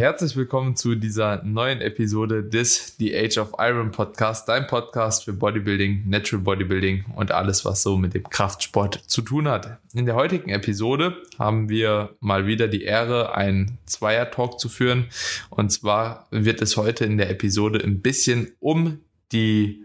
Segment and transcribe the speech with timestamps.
[0.00, 5.34] herzlich willkommen zu dieser neuen Episode des The Age of Iron Podcast, dein Podcast für
[5.34, 9.78] Bodybuilding, Natural Bodybuilding und alles, was so mit dem Kraftsport zu tun hat.
[9.92, 15.08] In der heutigen Episode haben wir mal wieder die Ehre, einen Zweier-Talk zu führen.
[15.50, 19.00] Und zwar wird es heute in der Episode ein bisschen um
[19.32, 19.82] die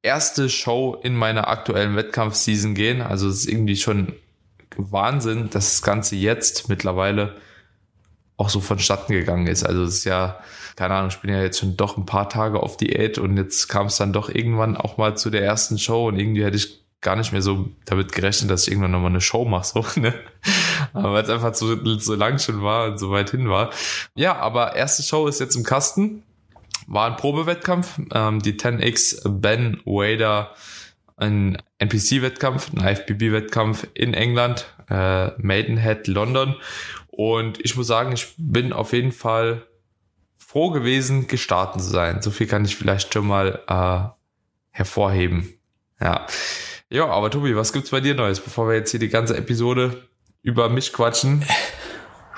[0.00, 3.02] erste Show in meiner aktuellen Wettkampfseason gehen.
[3.02, 4.12] Also es ist irgendwie schon
[4.76, 7.34] Wahnsinn, dass das Ganze jetzt mittlerweile
[8.36, 9.64] auch so vonstatten gegangen ist.
[9.64, 10.38] Also es ist ja,
[10.76, 13.68] keine Ahnung, ich bin ja jetzt schon doch ein paar Tage auf Diät und jetzt
[13.68, 16.86] kam es dann doch irgendwann auch mal zu der ersten Show und irgendwie hätte ich
[17.00, 20.14] gar nicht mehr so damit gerechnet, dass ich irgendwann nochmal eine Show mache, so, ne?
[20.92, 23.70] Aber weil es einfach so, so lang schon war und so weit hin war.
[24.14, 26.22] Ja, aber erste Show ist jetzt im Kasten.
[26.86, 28.00] War ein Probewettkampf.
[28.12, 30.54] Ähm, die 10x Ben Wader,
[31.16, 36.56] ein NPC-Wettkampf, ein IFBB-Wettkampf in England, äh, Maidenhead, London.
[37.16, 39.66] Und ich muss sagen, ich bin auf jeden Fall
[40.36, 42.20] froh gewesen, gestartet zu sein.
[42.20, 44.08] So viel kann ich vielleicht schon mal äh,
[44.70, 45.54] hervorheben.
[45.98, 46.26] Ja.
[46.90, 50.02] Ja, aber Tobi, was gibt's bei dir Neues, bevor wir jetzt hier die ganze Episode
[50.42, 51.42] über mich quatschen?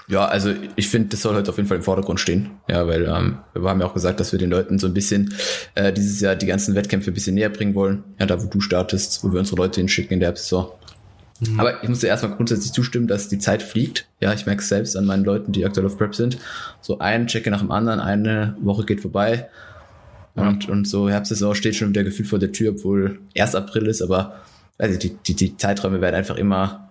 [0.06, 2.52] Ja, also ich finde, das soll heute auf jeden Fall im Vordergrund stehen.
[2.68, 5.34] Ja, weil ähm, wir haben ja auch gesagt, dass wir den Leuten so ein bisschen
[5.74, 8.04] äh, dieses Jahr die ganzen Wettkämpfe ein bisschen näher bringen wollen.
[8.18, 10.72] Ja, da wo du startest, wo wir unsere Leute hinschicken in der Saison.
[11.40, 11.60] Mhm.
[11.60, 14.06] Aber ich muss dir erstmal grundsätzlich zustimmen, dass die Zeit fliegt.
[14.20, 16.38] Ja, ich merke es selbst an meinen Leuten, die aktuell auf Prep sind.
[16.80, 19.48] So ein Checker nach dem anderen, eine Woche geht vorbei.
[20.34, 20.72] Und, ja.
[20.72, 24.40] und so Herbstsaison steht schon wieder gefühlt vor der Tür, obwohl erst April ist, aber
[24.78, 26.90] also die, die, die Zeiträume werden einfach immer,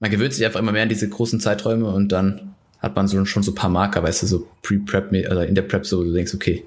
[0.00, 3.24] man gewöhnt sich einfach immer mehr an diese großen Zeiträume und dann hat man so,
[3.24, 6.04] schon so ein paar Marker, weißt du, so pre-Prep, oder in der Prep so, wo
[6.04, 6.64] du denkst, okay,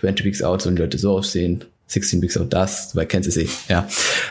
[0.00, 3.36] 20 Weeks out, sollen die Leute so aussehen, 16 Weeks out das, du kennst es
[3.36, 3.88] eh, ja.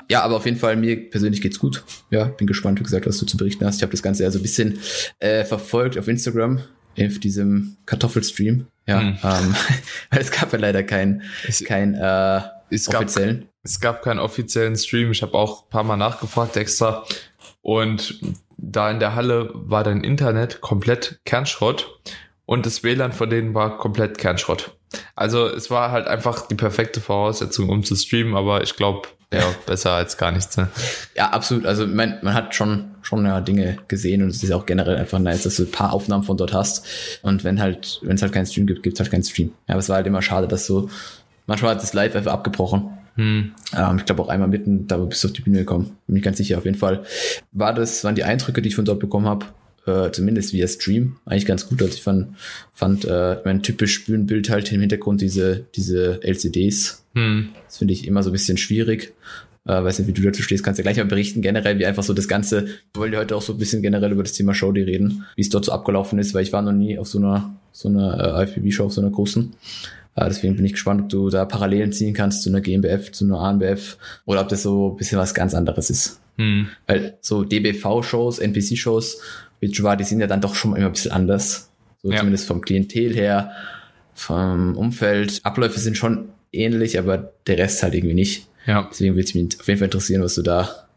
[0.10, 1.84] Ja, aber auf jeden Fall, mir persönlich geht's gut.
[2.10, 3.78] Ja, bin gespannt, wie gesagt, was du zu berichten hast.
[3.78, 4.80] Ich habe das Ganze ja so ein bisschen
[5.20, 6.62] äh, verfolgt auf Instagram,
[7.00, 8.68] auf diesem Kartoffelstream.
[8.88, 9.18] Ja, hm.
[9.24, 9.56] ähm,
[10.10, 11.24] weil es gab ja leider keinen
[11.66, 13.42] kein, äh, es offiziellen.
[13.42, 15.12] Gab, es gab keinen offiziellen Stream.
[15.12, 17.06] Ich habe auch ein paar Mal nachgefragt extra.
[17.62, 18.20] Und
[18.58, 22.00] da in der Halle war dein Internet komplett Kernschrott
[22.46, 24.78] und das WLAN von denen war komplett Kernschrott.
[25.16, 29.44] Also es war halt einfach die perfekte Voraussetzung, um zu streamen, aber ich glaube, ja,
[29.66, 30.58] besser als gar nichts.
[30.58, 30.70] Ne?
[31.16, 31.66] Ja, absolut.
[31.66, 35.20] Also man, man hat schon, schon ja, Dinge gesehen und es ist auch generell einfach
[35.20, 36.86] nice, dass du ein paar Aufnahmen von dort hast.
[37.24, 39.52] Und wenn halt, wenn es halt keinen Stream gibt, gibt es halt keinen Stream.
[39.68, 40.90] Ja, aber es war halt immer schade, dass so,
[41.48, 42.98] manchmal hat das Live einfach abgebrochen.
[43.16, 43.54] Hm.
[43.76, 45.98] Ähm, ich glaube auch einmal mitten, da bist du auf die Bühne gekommen.
[46.08, 46.58] Bin ich ganz sicher.
[46.58, 47.04] Auf jeden Fall
[47.52, 49.46] war das, waren die Eindrücke, die ich von dort bekommen habe,
[49.86, 51.82] äh, zumindest via Stream, eigentlich ganz gut.
[51.82, 52.36] Also ich fand,
[52.72, 57.04] fand äh, mein typisch Bühnenbild halt im Hintergrund diese, diese LCDs.
[57.16, 57.50] Hm.
[57.66, 59.14] Das finde ich immer so ein bisschen schwierig.
[59.66, 61.86] Äh, weiß nicht, wie du dazu stehst, kannst du ja gleich mal berichten, generell, wie
[61.86, 64.34] einfach so das Ganze, wir wollen ja heute auch so ein bisschen generell über das
[64.34, 67.08] Thema Show reden, wie es dort so abgelaufen ist, weil ich war noch nie auf
[67.08, 69.54] so einer, so einer äh, IFBB-Show, auf so einer großen.
[70.16, 73.24] Äh, deswegen bin ich gespannt, ob du da Parallelen ziehen kannst zu einer GmbF, zu
[73.24, 76.20] einer ANBF oder ob das so ein bisschen was ganz anderes ist.
[76.38, 76.68] Hm.
[76.88, 79.22] Weil so DBV-Shows, NPC-Shows
[79.72, 81.70] Joa, die sind ja dann doch schon immer ein bisschen anders.
[82.02, 82.18] So ja.
[82.18, 83.52] zumindest vom Klientel her,
[84.14, 85.40] vom Umfeld.
[85.44, 88.48] Abläufe sind schon ähnlich, aber der Rest halt irgendwie nicht.
[88.66, 88.88] Ja.
[88.92, 90.88] Deswegen würde es mich auf jeden Fall interessieren, was du da,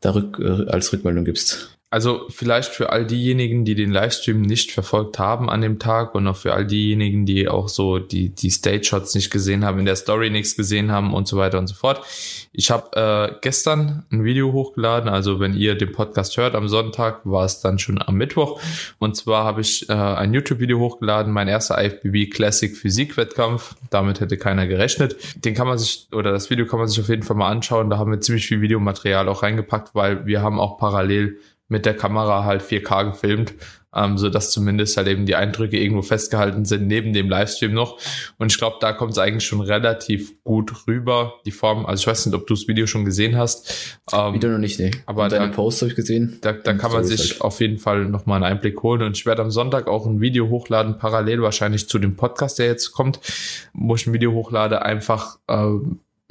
[0.00, 1.73] da rück, äh, als Rückmeldung gibst.
[1.90, 6.26] Also vielleicht für all diejenigen, die den Livestream nicht verfolgt haben an dem Tag und
[6.26, 9.94] auch für all diejenigen, die auch so die, die Stage-Shots nicht gesehen haben, in der
[9.94, 12.04] Story nichts gesehen haben und so weiter und so fort.
[12.52, 17.20] Ich habe äh, gestern ein Video hochgeladen, also wenn ihr den Podcast hört am Sonntag,
[17.24, 18.60] war es dann schon am Mittwoch.
[18.98, 23.76] Und zwar habe ich äh, ein YouTube-Video hochgeladen, mein erster IFBB Classic Physik-Wettkampf.
[23.90, 25.16] Damit hätte keiner gerechnet.
[25.44, 27.88] Den kann man sich, oder das Video kann man sich auf jeden Fall mal anschauen.
[27.88, 31.96] Da haben wir ziemlich viel Videomaterial auch reingepackt, weil wir haben auch parallel mit der
[31.96, 33.54] Kamera halt 4K gefilmt,
[33.94, 37.98] ähm, so dass zumindest halt eben die Eindrücke irgendwo festgehalten sind neben dem Livestream noch.
[38.38, 41.34] Und ich glaube, da kommt es eigentlich schon relativ gut rüber.
[41.46, 43.98] Die Form, also ich weiß nicht, ob du das Video schon gesehen hast.
[44.12, 44.90] Ähm, Wieder noch nicht, ne.
[45.06, 46.38] Aber deine Post habe ich gesehen.
[46.42, 47.40] Da, da kann man sich halt.
[47.40, 49.02] auf jeden Fall nochmal einen Einblick holen.
[49.02, 52.66] Und ich werde am Sonntag auch ein Video hochladen, parallel wahrscheinlich zu dem Podcast, der
[52.66, 53.20] jetzt kommt,
[53.72, 55.78] wo ich ein Video hochlade, einfach äh,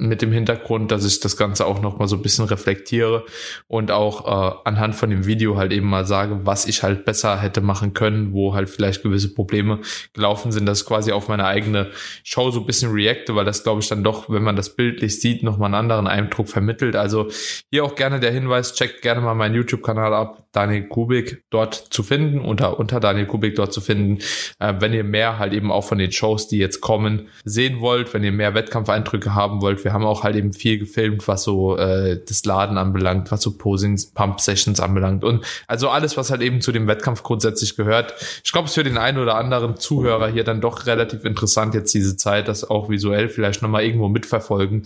[0.08, 3.24] mit dem Hintergrund, dass ich das Ganze auch noch mal so ein bisschen reflektiere
[3.68, 7.40] und auch äh, anhand von dem Video halt eben mal sage, was ich halt besser
[7.40, 9.80] hätte machen können, wo halt vielleicht gewisse Probleme
[10.12, 11.90] gelaufen sind, dass ich quasi auf meine eigene
[12.22, 15.20] Show so ein bisschen reacte, weil das glaube ich dann doch, wenn man das bildlich
[15.20, 16.96] sieht, noch mal einen anderen Eindruck vermittelt.
[16.96, 17.28] Also
[17.70, 22.02] hier auch gerne der Hinweis, checkt gerne mal meinen YouTube-Kanal ab, Daniel Kubik dort zu
[22.02, 24.18] finden, unter, unter Daniel Kubik dort zu finden.
[24.58, 28.14] Äh, wenn ihr mehr halt eben auch von den Shows, die jetzt kommen, sehen wollt,
[28.14, 29.84] wenn ihr mehr Wettkampfeindrücke haben wollt.
[29.84, 33.56] Wir haben auch halt eben viel gefilmt, was so äh, das Laden anbelangt, was so
[33.56, 38.14] Posings, Pump Sessions anbelangt und also alles, was halt eben zu dem Wettkampf grundsätzlich gehört.
[38.44, 41.74] Ich glaube, es ist für den einen oder anderen Zuhörer hier dann doch relativ interessant
[41.74, 44.84] jetzt diese Zeit, das auch visuell vielleicht nochmal irgendwo mitverfolgen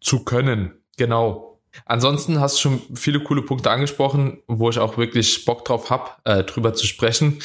[0.00, 0.72] zu können.
[0.96, 1.55] Genau.
[1.84, 6.20] Ansonsten hast du schon viele coole Punkte angesprochen, wo ich auch wirklich Bock drauf hab,
[6.24, 7.38] äh, drüber zu sprechen.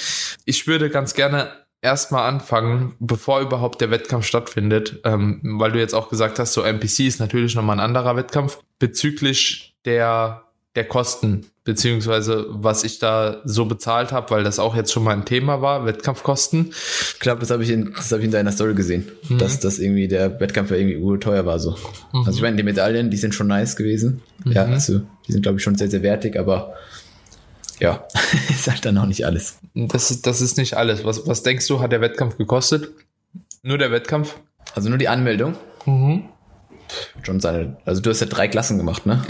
[0.45, 1.51] Ich würde ganz gerne
[1.81, 6.61] erstmal anfangen, bevor überhaupt der Wettkampf stattfindet, ähm, weil du jetzt auch gesagt hast, so
[6.61, 10.43] NPC ist natürlich nochmal ein anderer Wettkampf, bezüglich der
[10.75, 15.11] der Kosten, beziehungsweise was ich da so bezahlt habe, weil das auch jetzt schon mal
[15.11, 16.69] ein Thema war, Wettkampfkosten.
[17.13, 19.37] Ich glaube, das habe ich, in, das hab ich in deiner Story gesehen, mhm.
[19.37, 21.71] dass das irgendwie der Wettkampf irgendwie teuer war so.
[22.13, 22.23] Mhm.
[22.25, 24.21] Also ich meine, die Medaillen, die sind schon nice gewesen.
[24.45, 24.51] Mhm.
[24.53, 26.73] Ja, also die sind, glaube ich, schon sehr, sehr wertig, aber
[27.79, 28.07] ja,
[28.49, 29.57] ist halt dann auch nicht alles.
[29.73, 31.03] Das ist, das ist nicht alles.
[31.03, 32.91] Was, was denkst du, hat der Wettkampf gekostet?
[33.61, 34.35] Nur der Wettkampf?
[34.73, 35.55] Also nur die Anmeldung?
[35.85, 36.29] Mhm
[37.23, 37.77] schon seine.
[37.85, 39.23] Also du hast ja drei Klassen gemacht, ne?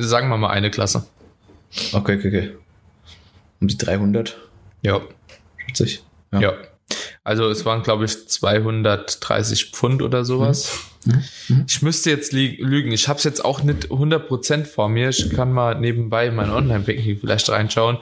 [0.00, 1.06] Sagen wir mal eine Klasse.
[1.92, 2.56] Okay, okay, okay.
[3.60, 4.36] Um die 300?
[4.82, 5.00] Ja.
[5.66, 6.04] Schätze ich.
[6.32, 6.40] Ja.
[6.40, 6.52] ja.
[7.24, 10.72] Also es waren, glaube ich, 230 Pfund oder sowas.
[10.72, 10.95] Mhm.
[11.06, 11.64] Mhm.
[11.68, 12.92] Ich müsste jetzt lügen.
[12.92, 15.08] Ich habe es jetzt auch nicht 100% vor mir.
[15.10, 17.98] Ich kann mal nebenbei mein Online-Banking vielleicht reinschauen,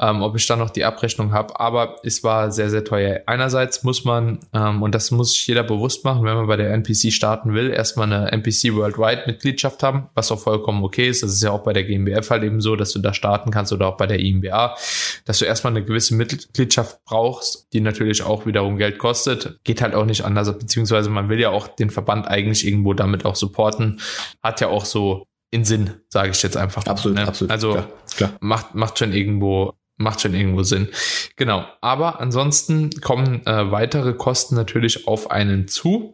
[0.00, 1.58] ähm, ob ich da noch die Abrechnung habe.
[1.60, 3.20] Aber es war sehr, sehr teuer.
[3.26, 6.72] Einerseits muss man, ähm, und das muss sich jeder bewusst machen, wenn man bei der
[6.72, 11.22] NPC starten will, erstmal eine NPC Worldwide-Mitgliedschaft haben, was auch vollkommen okay ist.
[11.22, 13.72] Das ist ja auch bei der GmbF halt eben so, dass du da starten kannst
[13.72, 14.76] oder auch bei der IMBA,
[15.24, 19.58] dass du erstmal eine gewisse Mitgliedschaft brauchst, die natürlich auch wiederum Geld kostet.
[19.64, 22.94] Geht halt auch nicht anders, beziehungsweise man will ja auch den Verband eigentlich eigentlich irgendwo
[22.94, 24.00] damit auch supporten.
[24.42, 26.86] Hat ja auch so in Sinn, sage ich jetzt einfach.
[26.86, 27.26] Absolut, ne?
[27.26, 27.50] absolut.
[27.50, 28.32] Also klar, klar.
[28.40, 30.88] macht macht schon irgendwo macht schon irgendwo Sinn.
[31.36, 31.64] Genau.
[31.80, 36.12] Aber ansonsten kommen äh, weitere Kosten natürlich auf einen zu.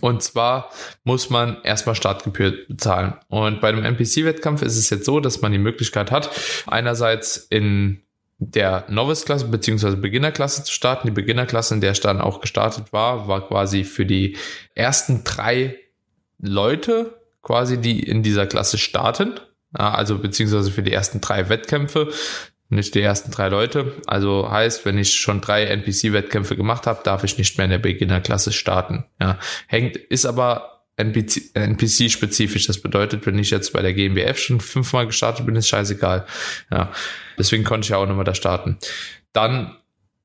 [0.00, 0.70] Und zwar
[1.04, 3.14] muss man erstmal Startgebühr bezahlen.
[3.28, 6.30] Und bei einem NPC-Wettkampf ist es jetzt so, dass man die Möglichkeit hat,
[6.66, 8.03] einerseits in
[8.50, 9.96] der Novice-Klasse bzw.
[9.96, 11.06] Beginner-Klasse zu starten.
[11.06, 14.36] Die Beginner-Klasse, in der ich dann auch gestartet war, war quasi für die
[14.74, 15.76] ersten drei
[16.38, 19.40] Leute, quasi, die in dieser Klasse starten.
[19.72, 22.12] Also beziehungsweise für die ersten drei Wettkämpfe,
[22.68, 23.92] nicht die ersten drei Leute.
[24.06, 27.78] Also heißt, wenn ich schon drei NPC-Wettkämpfe gemacht habe, darf ich nicht mehr in der
[27.78, 29.04] Beginner-Klasse starten.
[29.20, 32.66] Ja, hängt, ist aber NPC-spezifisch.
[32.66, 36.26] Das bedeutet, wenn ich jetzt bei der GmbF schon fünfmal gestartet bin, ist scheißegal.
[36.70, 36.92] Ja,
[37.38, 38.78] deswegen konnte ich ja auch nochmal da starten.
[39.32, 39.76] Dann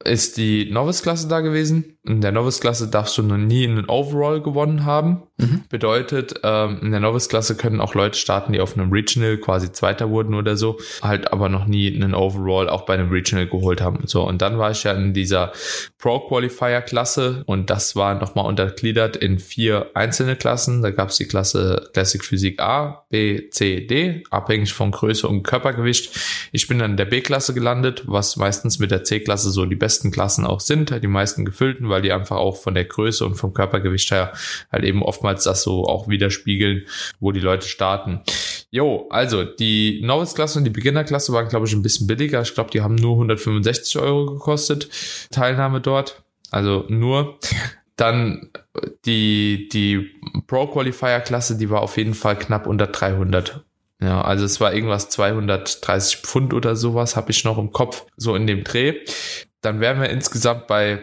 [0.04, 1.98] ist die Novice-Klasse da gewesen.
[2.04, 5.24] In der Novice-Klasse darfst du noch nie einen Overall gewonnen haben.
[5.38, 5.64] Mhm.
[5.70, 10.10] Bedeutet, ähm, in der Novice-Klasse können auch Leute starten, die auf einem Regional quasi Zweiter
[10.10, 14.04] wurden oder so, halt aber noch nie einen Overall auch bei einem Regional geholt haben.
[14.06, 15.52] So, und dann war ich ja in dieser
[15.98, 20.82] Pro-Qualifier-Klasse und das war nochmal untergliedert in vier einzelne Klassen.
[20.82, 25.44] Da gab es die Klasse Classic Physik A, B, C, D, abhängig von Größe und
[25.44, 26.18] Körpergewicht.
[26.52, 30.12] Ich bin dann in der B-Klasse gelandet, was meistens mit der C-Klasse so die besten
[30.12, 33.54] Klassen auch sind, die meisten gefüllten, weil die einfach auch von der Größe und vom
[33.54, 34.34] Körpergewicht her
[34.72, 36.86] halt eben oftmals das so auch widerspiegeln,
[37.20, 38.22] wo die Leute starten.
[38.72, 42.42] Jo, also die Novice-Klasse und die Beginner-Klasse waren, glaube ich, ein bisschen billiger.
[42.42, 44.90] Ich glaube, die haben nur 165 Euro gekostet,
[45.32, 46.24] Teilnahme dort.
[46.52, 47.40] Also nur.
[47.96, 48.52] Dann
[49.06, 50.10] die, die
[50.48, 53.66] Pro-Qualifier-Klasse, die war auf jeden Fall knapp unter 300
[54.02, 58.34] ja, also es war irgendwas 230 Pfund oder sowas, habe ich noch im Kopf, so
[58.36, 58.96] in dem Dreh.
[59.62, 61.02] Dann wären wir insgesamt bei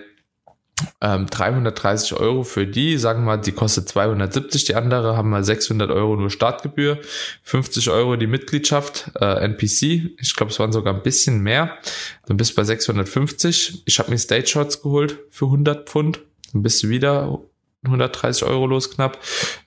[1.00, 5.44] ähm, 330 Euro für die, sagen wir mal, die kostet 270, die andere haben wir
[5.44, 6.98] 600 Euro nur Startgebühr,
[7.42, 11.76] 50 Euro die Mitgliedschaft, äh, NPC, ich glaube, es waren sogar ein bisschen mehr,
[12.26, 13.82] dann bist du bei 650.
[13.84, 16.20] Ich habe mir Stage Shots geholt für 100 Pfund,
[16.52, 17.40] dann bist du wieder
[17.86, 19.18] 130 Euro los knapp.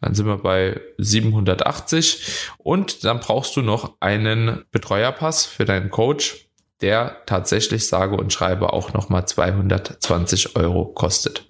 [0.02, 2.22] Dann sind wir bei 780
[2.58, 6.49] und dann brauchst du noch einen Betreuerpass für deinen Coach,
[6.82, 11.46] der tatsächlich sage und schreibe auch nochmal 220 Euro kostet.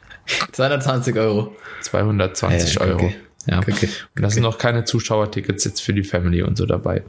[0.52, 1.56] 220 Euro.
[1.82, 3.14] 220 ja, okay, Euro.
[3.46, 3.60] Ja.
[3.60, 7.04] Okay, okay, und da sind noch keine Zuschauertickets jetzt für die Family und so dabei.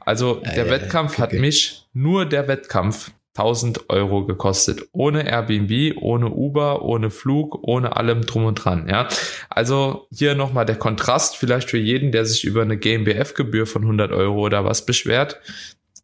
[0.00, 4.88] Also der ja, Wettkampf hat mich, nur der Wettkampf 1000 Euro gekostet.
[4.92, 8.88] Ohne Airbnb, ohne Uber, ohne Flug, ohne allem drum und dran.
[8.88, 9.08] Ja,
[9.48, 14.12] also hier nochmal der Kontrast vielleicht für jeden, der sich über eine GmbF-Gebühr von 100
[14.12, 15.38] Euro oder was beschwert.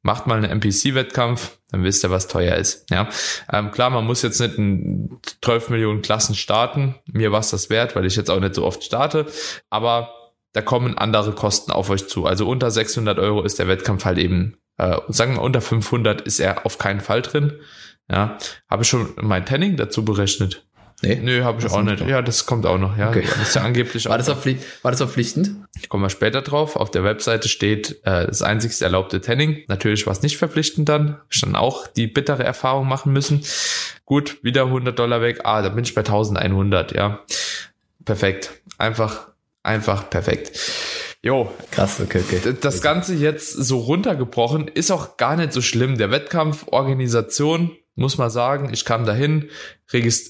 [0.03, 2.91] Macht mal einen NPC-Wettkampf, dann wisst ihr, was teuer ist.
[2.91, 3.09] Ja,
[3.53, 6.97] ähm, klar, man muss jetzt nicht in 12 Millionen Klassen starten.
[7.07, 9.27] Mir war es das wert, weil ich jetzt auch nicht so oft starte.
[9.71, 10.13] Aber
[10.53, 12.27] da kommen andere Kosten auf euch zu.
[12.27, 16.41] Also unter 600 Euro ist der Wettkampf halt eben äh, sagen wir unter 500 ist
[16.41, 17.61] er auf keinen Fall drin.
[18.11, 18.37] Ja,
[18.69, 20.67] habe ich schon mein Tanning dazu berechnet.
[21.03, 22.01] Nee, Nö, habe ich auch nicht.
[22.07, 22.97] Ja, das kommt auch noch.
[22.97, 23.25] Ja, okay.
[23.29, 24.09] das ist ja angeblich.
[24.09, 25.51] War das, war das verpflichtend?
[25.89, 26.77] Kommen wir später drauf.
[26.77, 29.65] Auf der Webseite steht äh, das einzigste erlaubte Tanning.
[29.67, 31.15] Natürlich war es nicht verpflichtend dann.
[31.15, 33.43] Hab ich dann auch die bittere Erfahrung machen müssen.
[34.05, 35.41] Gut, wieder 100 Dollar weg.
[35.45, 36.93] Ah, da bin ich bei 1100.
[36.93, 37.21] Ja,
[38.05, 38.51] perfekt.
[38.79, 39.29] Einfach,
[39.65, 40.53] einfach perfekt.
[41.23, 41.53] Jo.
[41.71, 42.55] Krass, okay, okay.
[42.61, 45.97] Das Ganze jetzt so runtergebrochen ist auch gar nicht so schlimm.
[45.97, 49.51] Der Wettkampf, Organisation, muss man sagen, ich kam dahin,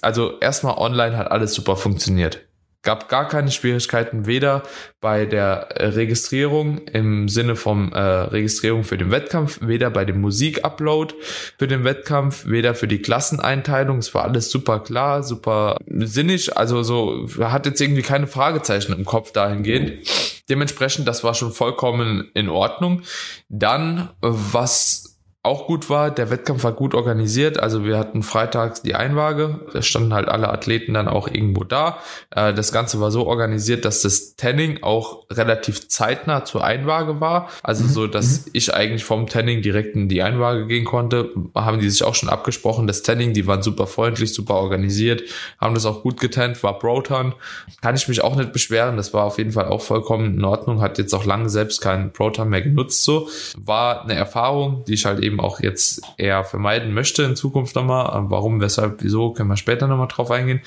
[0.02, 2.40] also erstmal online hat alles super funktioniert.
[2.84, 4.64] Gab gar keine Schwierigkeiten, weder
[5.00, 10.20] bei der äh, Registrierung im Sinne vom äh, Registrierung für den Wettkampf, weder bei dem
[10.20, 11.14] Musikupload
[11.58, 13.98] für den Wettkampf, weder für die Klasseneinteilung.
[13.98, 16.56] Es war alles super klar, super sinnig.
[16.56, 20.08] Also so hat jetzt irgendwie keine Fragezeichen im Kopf dahingehend.
[20.50, 23.02] Dementsprechend, das war schon vollkommen in Ordnung.
[23.48, 25.11] Dann, was
[25.44, 26.12] auch gut war.
[26.12, 27.58] Der Wettkampf war gut organisiert.
[27.58, 29.60] Also wir hatten freitags die Einwaage.
[29.72, 31.98] Da standen halt alle Athleten dann auch irgendwo da.
[32.30, 37.48] Äh, das Ganze war so organisiert, dass das Tanning auch relativ zeitnah zur Einwaage war.
[37.64, 37.88] Also mhm.
[37.88, 38.50] so, dass mhm.
[38.52, 41.30] ich eigentlich vom Tanning direkt in die Einwaage gehen konnte.
[41.56, 42.86] Haben die sich auch schon abgesprochen.
[42.86, 45.22] Das Tanning, die waren super freundlich, super organisiert,
[45.60, 47.34] haben das auch gut getannt, war Proton.
[47.80, 48.96] Kann ich mich auch nicht beschweren.
[48.96, 50.80] Das war auf jeden Fall auch vollkommen in Ordnung.
[50.80, 53.02] Hat jetzt auch lange selbst keinen Proton mehr genutzt.
[53.02, 57.36] So war eine Erfahrung, die ich halt eben eben auch jetzt eher vermeiden möchte in
[57.36, 58.24] Zukunft nochmal.
[58.30, 60.60] Warum, weshalb, wieso, können wir später nochmal drauf eingehen.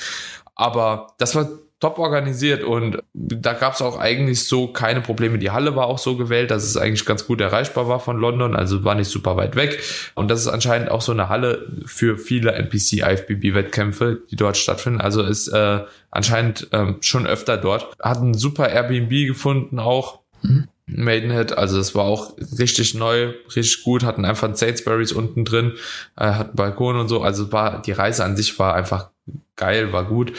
[0.56, 1.48] Aber das war
[1.82, 5.38] top organisiert und da gab es auch eigentlich so keine Probleme.
[5.38, 8.56] Die Halle war auch so gewählt, dass es eigentlich ganz gut erreichbar war von London,
[8.56, 9.80] also war nicht super weit weg.
[10.16, 14.56] Und das ist anscheinend auch so eine Halle für viele NPC IFBB Wettkämpfe, die dort
[14.56, 15.02] stattfinden.
[15.02, 15.82] Also ist äh,
[16.12, 17.94] anscheinend ähm, schon öfter dort.
[18.02, 20.22] Hat ein super Airbnb gefunden auch.
[20.42, 20.70] Mhm.
[20.88, 25.74] Maidenhead, also es war auch richtig neu, richtig gut, hatten einfach ein Sainsbury's unten drin,
[26.16, 29.10] äh, hatten Balkon und so, also war, die Reise an sich war einfach
[29.56, 30.34] geil, war gut.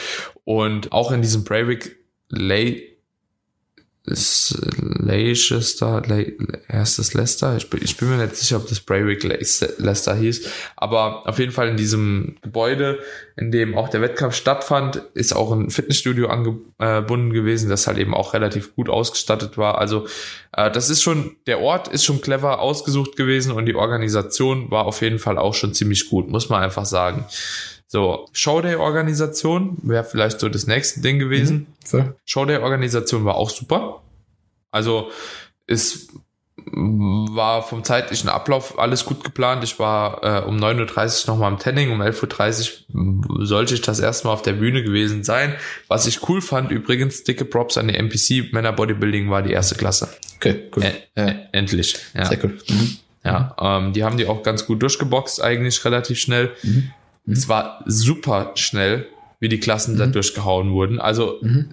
[0.44, 1.96] Und auch in diesem Breivik
[2.28, 2.95] Lay
[4.06, 6.32] Leicester, Le
[6.68, 7.56] das Leicester?
[7.56, 11.52] Ich bin, ich bin mir nicht sicher, ob das Breivik Leicester hieß, aber auf jeden
[11.52, 13.00] Fall in diesem Gebäude,
[13.36, 18.14] in dem auch der Wettkampf stattfand, ist auch ein Fitnessstudio angebunden gewesen, das halt eben
[18.14, 19.78] auch relativ gut ausgestattet war.
[19.78, 20.06] Also
[20.52, 24.86] äh, das ist schon, der Ort ist schon clever ausgesucht gewesen und die Organisation war
[24.86, 27.26] auf jeden Fall auch schon ziemlich gut, muss man einfach sagen.
[27.88, 31.56] So, Showday-Organisation wäre vielleicht so das nächste Ding gewesen.
[31.56, 32.04] Mhm, so.
[32.24, 34.02] Showday-Organisation war auch super.
[34.70, 35.10] Also
[35.66, 36.08] es
[36.68, 39.62] war vom zeitlichen Ablauf alles gut geplant.
[39.62, 44.00] Ich war äh, um 9.30 Uhr nochmal im Tanning, um 11.30 Uhr sollte ich das
[44.00, 45.54] erstmal auf der Bühne gewesen sein.
[45.86, 49.76] Was ich cool fand, übrigens, dicke Props an die MPC, Männer Bodybuilding war die erste
[49.76, 50.08] Klasse.
[50.36, 50.82] Okay, cool.
[50.82, 51.34] Ä ja.
[51.52, 51.96] Endlich.
[52.14, 52.24] Ja.
[52.24, 52.58] Sehr cool.
[52.68, 52.96] Mhm.
[53.24, 56.52] Ja, ähm, die haben die auch ganz gut durchgeboxt, eigentlich relativ schnell.
[56.62, 56.92] Mhm.
[57.26, 57.32] Mhm.
[57.32, 59.06] Es war super schnell,
[59.40, 59.98] wie die Klassen mhm.
[59.98, 61.00] da durchgehauen wurden.
[61.00, 61.70] Also mhm.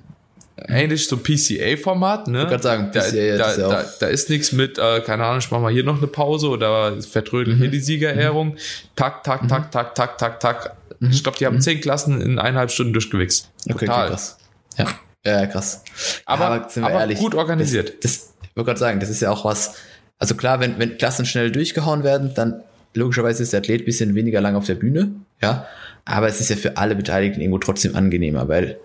[0.67, 2.43] ähnlich so PCA-Format, ne?
[2.43, 5.25] Ich kann sagen, PCA da, da, ist ja da, da, ist nichts mit, äh, keine
[5.25, 7.61] Ahnung, ich mach mal hier noch eine Pause oder vertrödeln mhm.
[7.61, 8.57] hier die Siegerehrung.
[8.95, 10.75] Tak, tak, tak, tak, tak, tak, tak.
[11.09, 13.49] Ich glaube, die haben zehn Klassen in eineinhalb Stunden durchgewichst.
[13.69, 14.05] Okay, Total.
[14.05, 14.37] Okay, krass.
[14.77, 14.87] Ja.
[15.25, 15.83] Ja, krass.
[16.25, 18.03] Aber, aber, aber ehrlich, gut organisiert.
[18.03, 19.75] Das, das ich wollte gerade sagen, das ist ja auch was.
[20.19, 22.61] Also klar, wenn, wenn Klassen schnell durchgehauen werden, dann
[22.93, 25.11] logischerweise ist der Athlet bisschen weniger lang auf der Bühne,
[25.43, 25.67] ja,
[26.05, 28.77] aber es ist ja für alle Beteiligten irgendwo trotzdem angenehmer, weil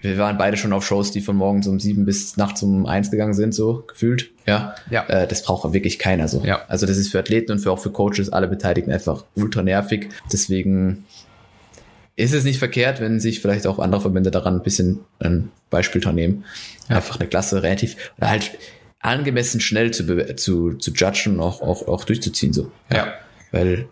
[0.00, 3.10] wir waren beide schon auf Shows, die von morgens um sieben bis nachts um eins
[3.10, 4.30] gegangen sind, so gefühlt.
[4.46, 4.74] Ja.
[4.88, 5.04] ja.
[5.08, 6.42] Äh, das braucht wirklich keiner so.
[6.44, 6.62] Ja.
[6.68, 10.08] Also das ist für Athleten und für auch für Coaches, alle Beteiligten einfach ultra nervig.
[10.32, 11.04] Deswegen
[12.16, 16.00] ist es nicht verkehrt, wenn sich vielleicht auch andere Verbände daran ein bisschen ein Beispiel
[16.00, 16.44] dran nehmen.
[16.88, 16.96] Ja.
[16.96, 18.52] Einfach eine Klasse relativ, oder halt
[19.00, 22.70] angemessen schnell zu, zu, zu judgen und auch, auch, auch durchzuziehen, so.
[22.90, 22.96] Ja.
[22.96, 23.12] ja.
[23.52, 23.86] Weil,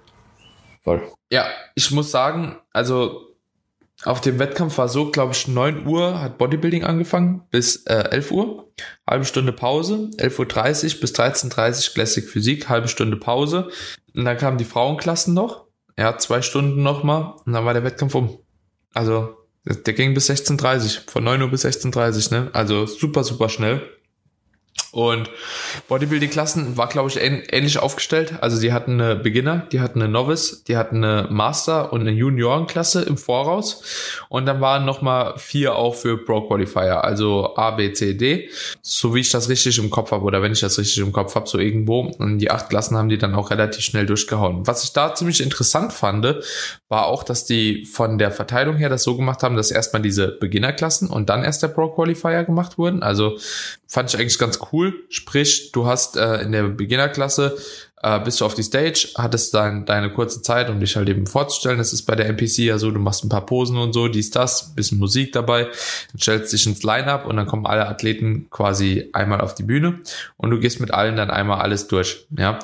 [0.88, 1.12] voll.
[1.30, 3.28] Ja, ich muss sagen, also
[4.04, 8.30] auf dem Wettkampf war so, glaube ich, 9 Uhr hat Bodybuilding angefangen bis äh, 11
[8.30, 8.73] Uhr.
[9.07, 10.11] Halbe Stunde Pause.
[10.18, 13.71] 11.30 Uhr bis 13.30 Uhr Classic Physik, halbe Stunde Pause.
[14.14, 15.66] Und dann kamen die Frauenklassen noch.
[15.99, 17.35] Ja, zwei Stunden nochmal.
[17.45, 18.38] Und dann war der Wettkampf um.
[18.95, 21.02] Also, der ging bis 16.30 Uhr.
[21.09, 22.50] Von 9 Uhr bis 16.30 Uhr, ne?
[22.52, 23.83] Also super, super schnell.
[24.90, 25.28] Und
[25.88, 28.35] Bodybuilding-Klassen war, glaube ich, ähnlich aufgestellt.
[28.40, 32.11] Also die hatten eine Beginner, die hatten eine Novice, die hatten eine Master und eine
[32.11, 33.83] Juniorenklasse im Voraus.
[34.30, 38.49] Und dann waren nochmal vier auch für Pro-Qualifier, also A, B, C, D.
[38.80, 41.35] So wie ich das richtig im Kopf habe oder wenn ich das richtig im Kopf
[41.35, 42.11] habe, so irgendwo.
[42.18, 44.66] Und die acht Klassen haben die dann auch relativ schnell durchgehauen.
[44.66, 46.18] Was ich da ziemlich interessant fand,
[46.88, 50.28] war auch, dass die von der Verteilung her das so gemacht haben, dass erstmal diese
[50.28, 53.02] Beginnerklassen und dann erst der Pro-Qualifier gemacht wurden.
[53.02, 53.38] Also
[53.87, 54.77] fand ich eigentlich ganz cool.
[55.08, 57.56] Sprich, du hast äh, in der Beginnerklasse
[58.02, 61.26] äh, bist du auf die Stage, hattest dann deine kurze Zeit, um dich halt eben
[61.26, 61.78] vorzustellen.
[61.78, 64.30] Das ist bei der NPC ja so, du machst ein paar Posen und so, dies,
[64.30, 65.64] das, bisschen Musik dabei,
[66.12, 70.00] du stellst dich ins Line-Up und dann kommen alle Athleten quasi einmal auf die Bühne
[70.37, 72.58] und du gehst mit allen dann einmal alles durch, ja.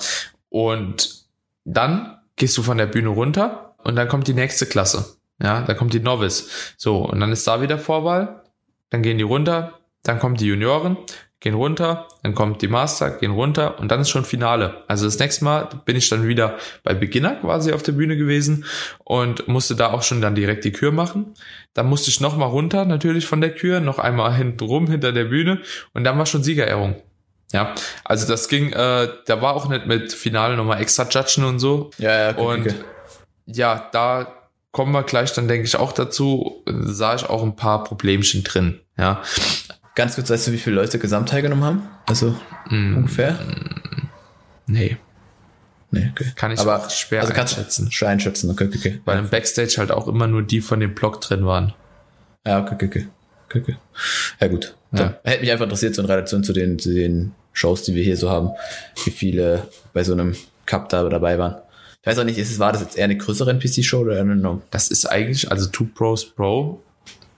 [0.51, 1.25] Und
[1.65, 5.17] dann gehst du von der Bühne runter und dann kommt die nächste Klasse.
[5.43, 6.49] Ja, dann kommt die Novice.
[6.77, 8.45] So, und dann ist da wieder Vorwahl.
[8.91, 10.97] Dann gehen die runter, dann kommen die Junioren,
[11.45, 14.83] gehen runter, dann kommt die Master, gehen runter und dann ist schon Finale.
[14.89, 18.65] Also das nächste Mal bin ich dann wieder bei Beginner quasi auf der Bühne gewesen
[19.05, 21.35] und musste da auch schon dann direkt die Kür machen.
[21.75, 25.25] Dann musste ich nochmal runter, natürlich von der Kür, noch einmal hinten rum hinter der
[25.25, 25.61] Bühne
[25.93, 26.97] und dann war schon Siegerehrung.
[27.53, 27.75] Ja,
[28.05, 31.91] also das ging, äh, da war auch nicht mit Finale nochmal extra judgen und so.
[31.99, 32.75] Ja, ja, okay, Und okay.
[33.45, 34.33] ja, da
[34.73, 36.65] kommen wir gleich dann, denke ich, auch dazu.
[36.67, 38.81] Sah ich auch ein paar Problemchen drin.
[38.97, 39.23] Ja,
[39.95, 41.83] Ganz kurz, weißt du, wie viele Leute gesamt teilgenommen haben?
[42.07, 42.35] Also
[42.71, 43.39] Mm, ungefähr?
[44.67, 44.97] nee,
[45.91, 46.33] Nee, okay.
[46.35, 47.93] kann ich Aber auch schwer also einschätzen.
[47.93, 49.01] schwer einschätzen, okay, okay, okay.
[49.05, 51.73] Weil im Backstage halt auch immer nur die von dem Block drin waren.
[52.45, 53.07] Ja, okay, okay, okay.
[53.49, 53.77] okay, okay.
[54.41, 54.75] Ja, gut.
[54.93, 55.15] Ja.
[55.23, 58.17] Hätte mich einfach interessiert, so in Relation zu den, zu den Shows, die wir hier
[58.17, 58.51] so haben,
[59.05, 60.35] wie viele bei so einem
[60.67, 61.57] Cup da dabei waren.
[62.01, 64.35] Ich weiß auch nicht, ist es, war das jetzt eher eine größere NPC-Show oder eine
[64.35, 64.63] Norm?
[64.73, 66.83] Das ist eigentlich, also Two Pros Pro,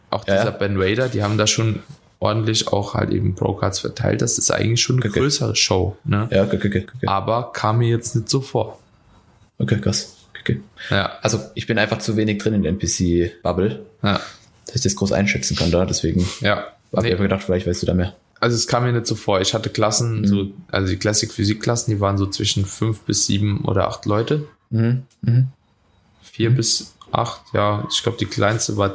[0.09, 0.51] auch Ja, dieser ja.
[0.53, 1.81] Ben Raider, die haben da schon
[2.18, 4.23] ordentlich auch halt eben Pro-Cards verteilt.
[4.23, 5.20] Das ist eigentlich schon eine Okay.
[5.20, 6.28] größere Show, ne?
[6.32, 7.06] Ja, okay, okay, okay.
[7.06, 8.78] Aber kam mir jetzt nicht so vor.
[9.58, 10.14] Okay, krass.
[10.40, 10.61] Okay.
[10.90, 14.20] Ja, Also ich bin einfach zu wenig drin in der NPC-Bubble, ja,
[14.66, 15.85] dass ich das groß einschätzen kann da.
[15.85, 16.56] Deswegen ja.
[16.56, 18.14] habe Nee, ich einfach gedacht, vielleicht weißt du da mehr.
[18.40, 19.40] also es kam mir nicht so vor.
[19.40, 20.26] Ich hatte Klassen, Mhm.
[20.26, 24.06] so, also die Classic Physik Klassen, die waren so zwischen fünf bis sieben oder acht
[24.06, 24.46] Leute.
[24.70, 25.02] Mhm.
[25.23, 25.49] Mhm.
[26.23, 27.87] Vier bis acht, ja.
[27.90, 28.92] Ich glaube, die kleinste war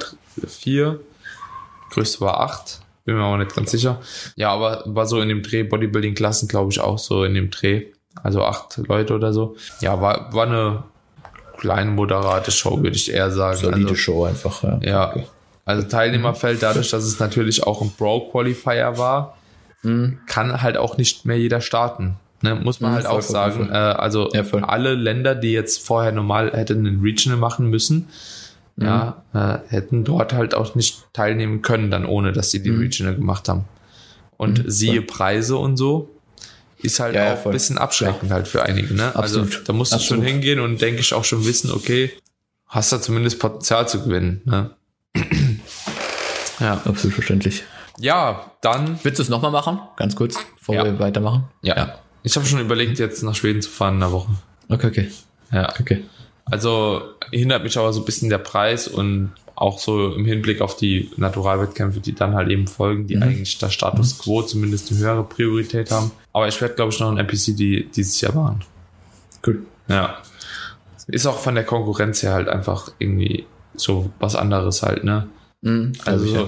[0.47, 0.99] vier,
[1.89, 2.81] die größte war acht.
[3.05, 3.99] Bin mir aber nicht ganz sicher.
[4.35, 7.85] Ja, aber war so in dem Dreh, Bodybuilding-Klassen, glaube ich, auch so in dem Dreh.
[8.23, 9.55] Also acht Leute oder so.
[9.79, 10.83] Ja, war, war eine
[11.57, 13.57] kleine, moderate Show, würde ich eher sagen.
[13.57, 14.63] Solide also, Show einfach.
[14.63, 14.79] Ja.
[14.81, 15.09] Ja.
[15.11, 15.25] Okay.
[15.65, 19.37] Also Teilnehmerfeld, dadurch, dass es natürlich auch ein Pro-Qualifier war,
[19.83, 20.19] Mhm.
[20.27, 22.15] kann halt auch nicht mehr jeder starten.
[22.43, 23.69] Ne, muss man Mhm, halt auch sagen.
[23.71, 28.07] Äh, also Ja, alle Länder, die jetzt vorher normal hätten einen Regional machen müssen,
[28.75, 28.85] Mhm.
[28.85, 32.79] ja, äh, hätten dort halt auch nicht teilnehmen können, dann ohne, dass sie die Mhm.
[32.79, 33.65] Regional gemacht haben.
[34.37, 35.07] Und Mhm, siehe voll.
[35.07, 36.09] Preise und so,
[36.81, 37.51] ist halt Ja, ja, auch ein voll.
[37.53, 38.93] bisschen abschreckend halt für einige.
[38.95, 39.15] Ne?
[39.15, 40.25] Also da musst du schon Absolut.
[40.25, 42.11] hingehen und denke ich auch schon wissen, okay,
[42.67, 44.41] hast da zumindest Potenzial zu gewinnen.
[44.45, 44.71] Ne?
[46.59, 46.73] ja.
[46.85, 47.63] Absolut verständlich.
[47.99, 49.79] ja, dann Willst du es nochmal machen?
[49.97, 50.85] Ganz kurz, bevor Ja.
[50.85, 51.45] wir weitermachen?
[51.61, 51.75] Ja.
[51.77, 51.95] Ja.
[52.23, 54.31] Ich habe schon überlegt, jetzt nach Schweden zu fahren in der Woche.
[54.69, 55.11] Okay, okay.
[55.51, 55.69] Ja.
[55.79, 56.03] Okay.
[56.51, 60.75] Also hindert mich aber so ein bisschen der Preis und auch so im Hinblick auf
[60.75, 63.23] die Naturalwettkämpfe, die dann halt eben folgen, die Mhm.
[63.23, 66.11] eigentlich der Status quo zumindest eine höhere Priorität haben.
[66.33, 68.61] Aber ich werde, glaube ich, noch ein NPC die dieses Jahr machen.
[69.45, 69.63] Cool.
[69.87, 70.17] Ja.
[71.07, 75.27] Ist auch von der Konkurrenz her halt einfach irgendwie so was anderes halt, ne?
[75.61, 76.43] Mhm, Also ja.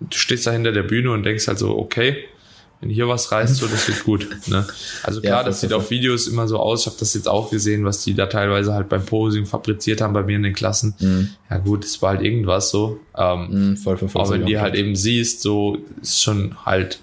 [0.00, 2.24] du stehst da hinter der Bühne und denkst halt so, okay,
[2.84, 4.28] wenn hier was reißt, so, das wird gut.
[4.46, 4.66] Ne?
[5.02, 6.80] Also Ja, klar, voll, das sieht auf Videos immer so aus.
[6.82, 10.12] Ich habe das jetzt auch gesehen, was die da teilweise halt beim Posing fabriziert haben
[10.12, 10.94] bei mir in den Klassen.
[11.00, 11.30] Mhm.
[11.48, 13.00] Ja gut, es war halt irgendwas so.
[13.16, 14.20] Ähm, Mhm, voll, voll, voll.
[14.22, 17.00] aber wenn die halt eben siehst, so ist schon halt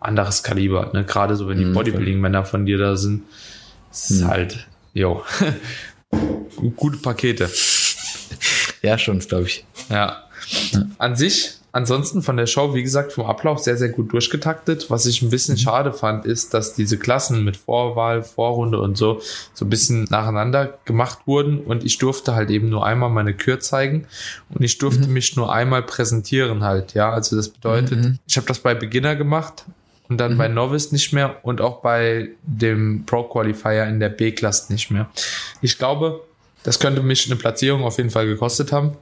[0.00, 0.90] anderes Kaliber.
[0.92, 1.04] Ne?
[1.04, 3.22] Gerade so, wenn die Mhm, Bodybuilding-Männer von dir da sind,
[3.90, 4.28] ist Mhm.
[4.28, 5.22] halt, jo,
[6.76, 7.50] gute Pakete.
[8.82, 9.64] Ja, schon, glaube ich.
[9.88, 10.24] Ja.
[10.72, 10.82] Ja.
[10.98, 14.90] An sich, ansonsten von der Show, wie gesagt, vom Ablauf sehr, sehr gut durchgetaktet.
[14.90, 19.20] Was ich ein bisschen schade fand, ist, dass diese Klassen mit Vorwahl, Vorrunde und so,
[19.54, 23.60] so ein bisschen nacheinander gemacht wurden und ich durfte halt eben nur einmal meine Kür
[23.60, 24.06] zeigen
[24.50, 27.10] und ich durfte mich nur einmal präsentieren halt, ja.
[27.12, 28.18] Also das bedeutet, Mhm.
[28.26, 29.64] ich habe das bei Beginner gemacht
[30.08, 30.38] und dann Mhm.
[30.38, 35.08] bei Novice nicht mehr und auch bei dem Pro Qualifier in der B-Klasse nicht mehr.
[35.62, 36.20] Ich glaube,
[36.64, 38.96] das könnte mich eine Platzierung auf jeden Fall gekostet haben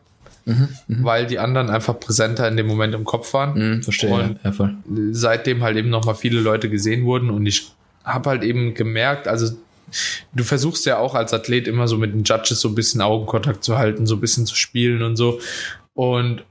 [0.48, 0.68] Mhm.
[0.88, 1.04] Mhm.
[1.04, 3.58] weil die anderen einfach präsenter in dem Moment im Kopf waren.
[3.76, 4.10] Mhm, verstehe.
[4.12, 4.74] Und- ja, voll.
[5.12, 7.72] Seitdem halt eben nochmal viele Leute gesehen wurden und ich
[8.04, 9.54] habe halt eben gemerkt, also
[10.34, 13.62] du versuchst ja auch als Athlet immer so mit den Judges so ein bisschen Augenkontakt
[13.62, 15.40] zu halten, so ein bisschen zu spielen und so.
[15.94, 16.42] Und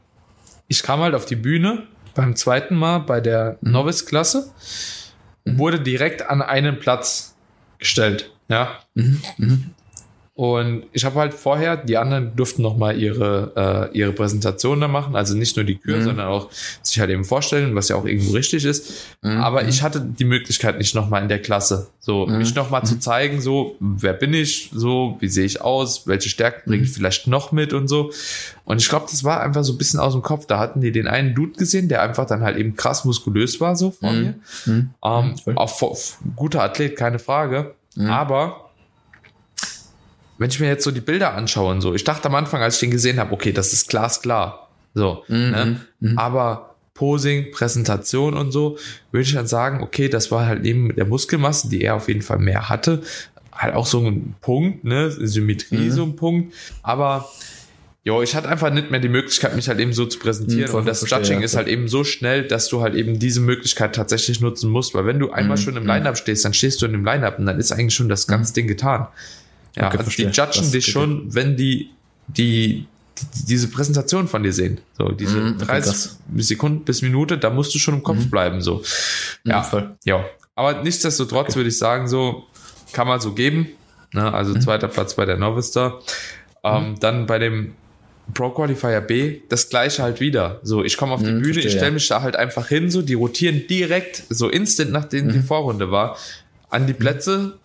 [0.68, 1.84] ich kam halt auf die Bühne
[2.16, 3.72] beim zweiten Mal bei der Mhm.
[3.72, 4.52] Novice-Klasse
[5.46, 7.36] und wurde direkt an einen Platz
[7.80, 8.32] gestellt.
[8.50, 9.22] Ja, Mhm.
[9.38, 9.64] Mhm.
[10.38, 15.16] Und ich habe halt vorher, die anderen durften nochmal ihre, äh, ihre Präsentation da machen,
[15.16, 16.04] also nicht nur die Kür, Mhm.
[16.04, 16.50] sondern auch
[16.84, 18.92] sich halt eben vorstellen, was ja auch irgendwo richtig ist.
[19.24, 19.38] Mhm.
[19.38, 22.38] Aber ich hatte die Möglichkeit nicht nochmal in der Klasse, so Mhm.
[22.38, 26.70] mich nochmal zu zeigen, so wer bin ich, so wie sehe ich aus, welche Stärken
[26.70, 26.94] bringe ich Mhm.
[26.94, 28.12] vielleicht noch mit und so.
[28.64, 30.46] Und ich glaube, das war einfach so ein bisschen aus dem Kopf.
[30.46, 33.76] Da hatten die den einen Dude gesehen, der einfach dann halt eben krass muskulös war,
[33.76, 34.20] so vor Mhm.
[34.20, 34.34] mir.
[34.68, 34.90] Mhm.
[35.04, 35.98] Ähm, auch
[36.36, 37.74] guter Athlet, keine Frage.
[38.08, 38.67] Aber
[40.38, 42.76] wenn ich mir jetzt so die Bilder anschaue und so, ich dachte am Anfang, als
[42.76, 44.70] ich den gesehen habe, okay, das ist glasklar.
[44.94, 45.82] So, ne?
[46.16, 48.78] Aber Posing, Präsentation und so,
[49.12, 52.24] würde ich dann sagen, okay, das war halt neben der Muskelmasse, die er auf jeden
[52.24, 53.04] Fall mehr hatte,
[53.54, 57.28] halt auch so ein Punkt, ne, Symmetrie so ein Punkt, aber
[58.04, 60.64] Jo, ich hatte einfach nicht mehr die Möglichkeit, mich halt eben so zu präsentieren.
[60.64, 62.96] Hm, voll und das verstehe, Judging ja, ist halt eben so schnell, dass du halt
[62.96, 64.96] eben diese Möglichkeit tatsächlich nutzen musst.
[64.96, 67.38] Weil wenn du Mhm, einmal schon im Line-Up stehst, dann stehst du in dem Line-Up
[67.38, 69.08] und dann ist eigentlich schon das ganze Ding getan.
[69.78, 69.88] Ja, Mhm.
[69.88, 70.28] Okay, also verstehe.
[70.32, 70.92] die judgen dich okay.
[70.92, 71.92] schon, wenn die,
[72.28, 72.86] die,
[73.20, 74.80] die diese Präsentation von dir sehen.
[74.98, 76.18] So, diese Mhm, okay, 30 krass.
[76.38, 78.62] Sekunden bis Minute, da musst du schon im Kopf bleiben.
[78.62, 78.84] So.
[79.44, 79.96] Ja, Mhm, voll.
[80.06, 80.26] ja.
[80.56, 82.46] Aber nichtsdestotrotz würde ich sagen, so
[82.94, 83.68] kann man so geben.
[84.14, 84.34] Ne?
[84.34, 84.62] Also Mhm.
[84.62, 86.00] zweiter Platz bei der Novice da.
[86.64, 87.74] Ähm, Dann bei dem
[88.34, 90.60] Pro Qualifier B das gleiche halt wieder.
[90.64, 91.94] So, ich komme auf die Mhm, Bühne, ich verstehe, stelle ja.
[91.94, 95.32] mich da halt einfach hin, so, die rotieren direkt, so instant, nachdem Mhm.
[95.34, 96.18] die Vorrunde war,
[96.70, 97.58] an die Plätze.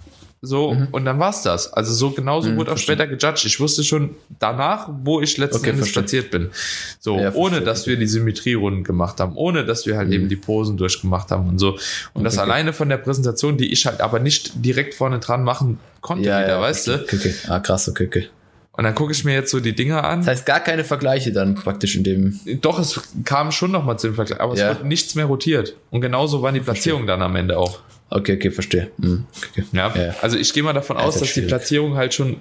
[0.45, 1.73] So, und dann war's das.
[1.73, 2.97] Also so genauso Mhm, wurde auch verstehe.
[2.97, 3.45] später gejudged.
[3.45, 6.23] Ich wusste schon danach, wo ich letzten Okay, Endes verstehe.
[6.23, 6.51] platziert bin.
[6.99, 7.61] So, Ja, ohne verstehe.
[7.65, 11.49] dass wir die Symmetrierunden gemacht haben, ohne dass wir halt eben die Posen durchgemacht haben
[11.49, 11.79] und so.
[12.13, 12.51] Und das Okay, okay.
[12.53, 16.41] alleine von der Präsentation, die ich halt aber nicht direkt vorne dran machen konnte, Ja,
[16.41, 16.95] wieder, ja, weißt du?
[16.95, 17.35] Okay, okay.
[17.47, 18.29] Ah, krass, okay, okay.
[18.73, 20.21] Und dann gucke ich mir jetzt so die Dinger an.
[20.21, 22.41] Das heißt, gar keine Vergleiche dann praktisch in dem.
[22.63, 24.71] Doch, es kam schon nochmal zum Vergleich, aber Ja.
[24.73, 25.77] es wurde nichts mehr rotiert.
[25.93, 27.79] Und genauso waren die Platzierungen dann am Ende auch.
[28.15, 28.91] Okay, okay, verstehe.
[28.99, 29.27] Mhm.
[29.37, 29.77] Okay, okay.
[29.77, 29.95] Ja.
[29.97, 30.15] Ja.
[30.21, 31.49] Also ich gehe mal davon Ja, aus, dass halt die schwierig.
[31.49, 32.41] Platzierung halt schon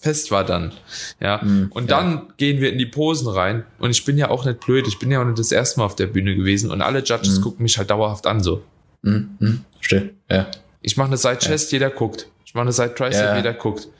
[0.00, 0.72] fest war dann.
[1.20, 1.40] Ja.
[1.42, 1.98] Mhm, Und ja.
[1.98, 3.64] dann gehen wir in die Posen rein.
[3.78, 4.86] Und ich bin ja auch nicht blöd.
[4.86, 6.70] Ich bin ja auch nicht das erste Mal auf der Bühne gewesen.
[6.70, 8.62] Und alle Judges gucken mich halt dauerhaft an so.
[9.02, 9.30] Mhm.
[9.40, 9.64] Mhm.
[9.74, 10.10] Verstehe.
[10.30, 10.46] Ja.
[10.82, 12.28] Ich mache eine Side Chest, jeder guckt.
[12.46, 13.36] Ich mache eine Side Tricep, Ja.
[13.36, 13.82] jeder guckt.
[13.82, 13.90] So,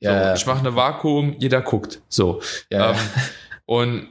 [0.00, 0.34] Ja, ja.
[0.34, 2.00] ich mache eine Vakuum, jeder guckt.
[2.10, 2.40] So.
[2.70, 3.22] Ja, ähm, ja.
[3.64, 4.08] Und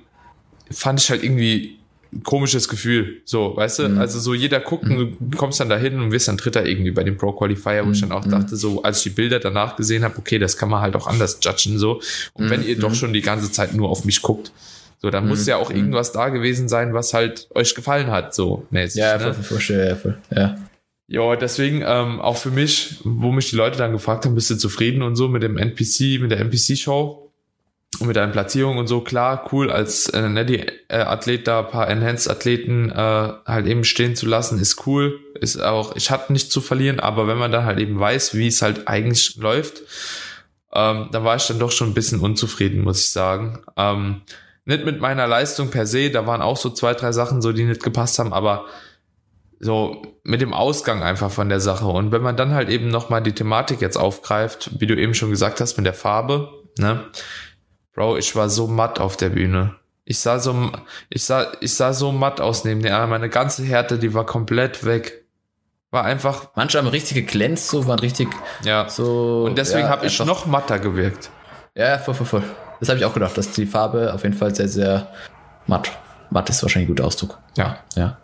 [0.72, 1.77] fand ich halt irgendwie
[2.24, 3.22] komisches Gefühl.
[3.26, 3.90] So, weißt du?
[3.90, 3.98] Mhm.
[4.00, 7.04] Also so jeder guckt und du kommst dann dahin und wirst dann Dritter irgendwie bei
[7.04, 8.32] dem Pro Qualifier, wo ich dann auch Mhm.
[8.32, 11.08] dachte, so, als ich die Bilder danach gesehen habe, okay, das kann man halt auch
[11.08, 11.78] anders judgen.
[11.80, 12.02] So.
[12.34, 12.68] Und wenn Mhm.
[12.68, 14.52] ihr doch schon die ganze Zeit nur auf mich guckt,
[15.00, 18.66] so, dann muss ja auch irgendwas da gewesen sein, was halt euch gefallen hat, so
[18.72, 19.00] mäßig.
[19.00, 19.34] Ja, ne?
[19.34, 20.18] voll, voll, voll.
[20.36, 20.58] Ja.
[21.10, 24.56] Ja, deswegen ähm, auch für mich, wo mich die Leute dann gefragt haben, bist du
[24.56, 27.27] zufrieden und so mit dem NPC, mit der NPC-Show
[28.02, 32.94] mit deinen Platzierungen und so, klar, cool, als äh, Neddy-Athlet da ein paar Enhanced-Athleten äh,
[33.46, 37.28] halt eben stehen zu lassen, ist cool, ist auch, ich hatte nichts zu verlieren, aber
[37.28, 39.82] wenn man dann halt eben weiß, wie es halt eigentlich läuft,
[40.74, 43.64] ähm, dann war ich dann doch schon ein bisschen unzufrieden, muss ich sagen.
[43.78, 44.22] Ähm,
[44.66, 47.64] nicht mit meiner Leistung per se, da waren auch so zwei, drei Sachen so, die
[47.64, 48.66] nicht gepasst haben, aber
[49.60, 51.88] so mit dem Ausgang einfach von der Sache.
[51.88, 55.30] Und wenn man dann halt eben nochmal die Thematik jetzt aufgreift, wie du eben schon
[55.30, 57.06] gesagt hast, mit der Farbe, ne?
[57.98, 59.74] Bro, ich war so matt auf der Bühne.
[60.06, 60.72] Ich sah so,
[61.10, 63.10] ich sah, ich sah so matt aus neben den anderen.
[63.10, 65.26] Meine ganze Härte, die war komplett weg.
[65.90, 68.28] War einfach, Manche haben richtig geglänzt, so waren richtig
[68.64, 68.88] ja.
[68.88, 69.46] so.
[69.46, 71.32] Und deswegen ja, habe ich noch matter gewirkt.
[71.74, 72.44] Ja, voll, voll, voll.
[72.80, 75.08] Das habe ich auch gedacht, dass die Farbe auf jeden Fall sehr, sehr
[75.66, 75.90] matt.
[76.30, 77.40] Matt ist wahrscheinlich ein guter Ausdruck.
[77.56, 77.80] Ja.
[77.96, 78.18] Ja.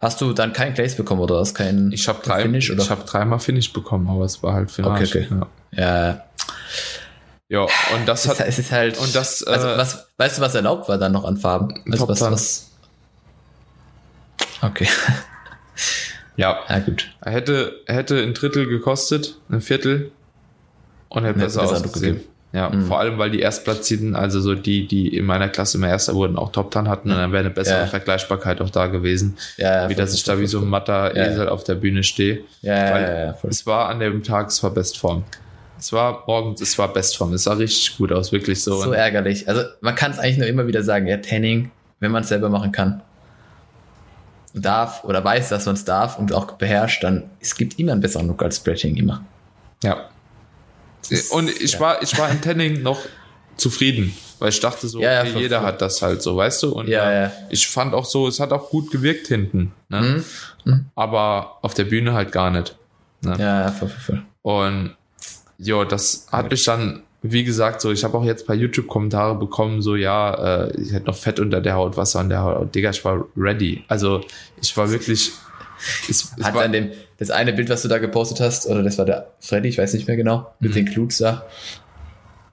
[0.00, 2.82] Hast du dann keinen Glaze bekommen oder hast keinen Ich habe drei, Finish oder?
[2.82, 5.14] ich habe dreimal Finish bekommen, aber es war halt Finish.
[5.14, 5.46] Okay, okay.
[5.70, 6.08] Ja.
[6.08, 6.24] ja,
[7.50, 7.62] ja,
[7.94, 8.96] und das hat, es ist halt.
[8.98, 11.82] und das, also, äh, was, weißt du, was erlaubt war dann noch an Farben?
[11.86, 12.70] Also, Top was, was?
[14.62, 14.88] Okay,
[16.36, 17.10] ja, ja, gut.
[17.20, 20.10] Er hätte, hätte ein Drittel gekostet, ein Viertel
[21.08, 22.20] und hätte besser besser ausgesehen.
[22.52, 22.86] Ja, Mhm.
[22.86, 26.36] vor allem, weil die Erstplatzierten, also so die, die in meiner Klasse immer Erster wurden,
[26.36, 27.86] auch Top Ten hatten und dann wäre eine bessere Ja.
[27.86, 29.38] Vergleichbarkeit auch da gewesen.
[29.56, 31.14] Ja, ja, wie dass ich da wie so ein matter.
[31.14, 32.40] Esel auf der Bühne stehe.
[32.62, 33.34] Ja, ja, ja.
[33.48, 35.24] Es war an dem Tag, es war Bestform.
[35.80, 37.32] Es war morgens, es war Bestform.
[37.32, 38.80] Es sah richtig gut aus, wirklich so.
[38.80, 39.48] So ärgerlich.
[39.48, 42.48] Also man kann es eigentlich nur immer wieder sagen, ja, Tanning, wenn man es selber
[42.50, 43.02] machen kann,
[44.54, 48.00] darf oder weiß, dass man es darf und auch beherrscht, dann es gibt immer einen
[48.00, 49.24] besseren Look als Spreading, immer.
[49.82, 50.08] ja.
[51.08, 51.80] ist- Und ich ja.
[51.80, 52.98] war, ich war im Tanning noch
[53.56, 56.72] zufrieden, weil ich dachte so, Ja, okay, jeder hat das halt so, weißt du?
[56.72, 57.32] Und Ja, äh, ja.
[57.50, 60.00] ich fand auch so, es hat auch gut gewirkt hinten, ne?
[60.00, 60.24] Mhm.
[60.72, 60.86] Mhm.
[60.94, 62.76] aber auf der Bühne halt gar nicht.
[63.24, 64.22] Ja, ja, voll, voll, voll.
[64.42, 64.96] Und
[65.62, 69.82] jo, das hat mich dann, wie gesagt, so, ich habe auch jetzt bei YouTube-Kommentare bekommen,
[69.82, 72.74] so, ja, äh, ich hätte noch Fett unter der Haut, Wasser an der Haut.
[72.74, 73.84] Digga, ich war ready.
[73.88, 74.22] Also,
[74.60, 75.32] ich war wirklich.
[76.08, 78.82] Es, es Hat war, dann dem, das eine Bild, was du da gepostet hast, oder
[78.82, 81.46] das war der Freddy, ich weiß nicht mehr genau, mit den Glutes da.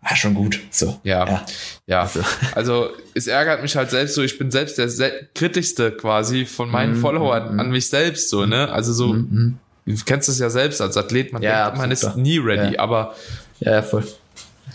[0.01, 0.59] War schon gut.
[0.71, 0.91] So.
[0.91, 0.93] Mhm.
[1.03, 1.45] ja, ja.
[1.87, 2.01] ja.
[2.01, 2.21] Also.
[2.53, 2.89] Also.
[3.13, 6.93] es ärgert mich halt selbst so, ich bin selbst der sel kritischste quasi von meinen
[6.95, 7.59] Mhm, Followern mhm.
[7.59, 8.71] an mich selbst, so, ne?
[8.71, 9.59] Also so, Mhm.
[9.95, 12.79] Du kennst es ja selbst als Athlet, man Ja, denkt, man ist nie ready, Ja.
[12.81, 13.15] aber
[13.59, 14.03] Ja, ja, voll.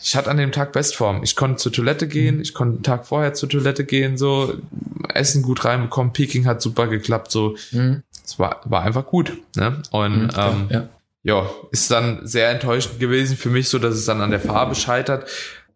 [0.03, 1.23] ich hatte an dem Tag Bestform.
[1.23, 4.55] Ich konnte zur Toilette gehen, ich konnte einen Tag vorher zur Toilette gehen, so
[5.15, 8.03] Essen gut reinbekommen, Peking hat super geklappt, so Mhm.
[8.25, 9.33] es war, war einfach gut.
[9.57, 9.83] Ne?
[9.91, 10.89] Und Mhm, ähm, ja.
[11.23, 14.75] ja, ist dann sehr enttäuschend gewesen für mich, so dass es dann an der Farbe
[14.75, 15.29] scheitert.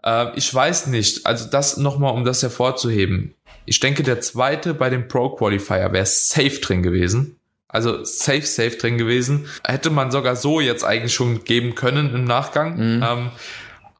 [0.04, 3.34] Äh, ich weiß nicht, also das nochmal, um das hervorzuheben.
[3.68, 7.36] Ich denke, der zweite bei dem Pro Qualifier wäre safe drin gewesen.
[7.76, 9.48] Also safe, safe drin gewesen.
[9.62, 12.76] Hätte man sogar so jetzt eigentlich schon geben können im Nachgang.
[12.76, 13.02] Mhm.
[13.06, 13.30] Ähm,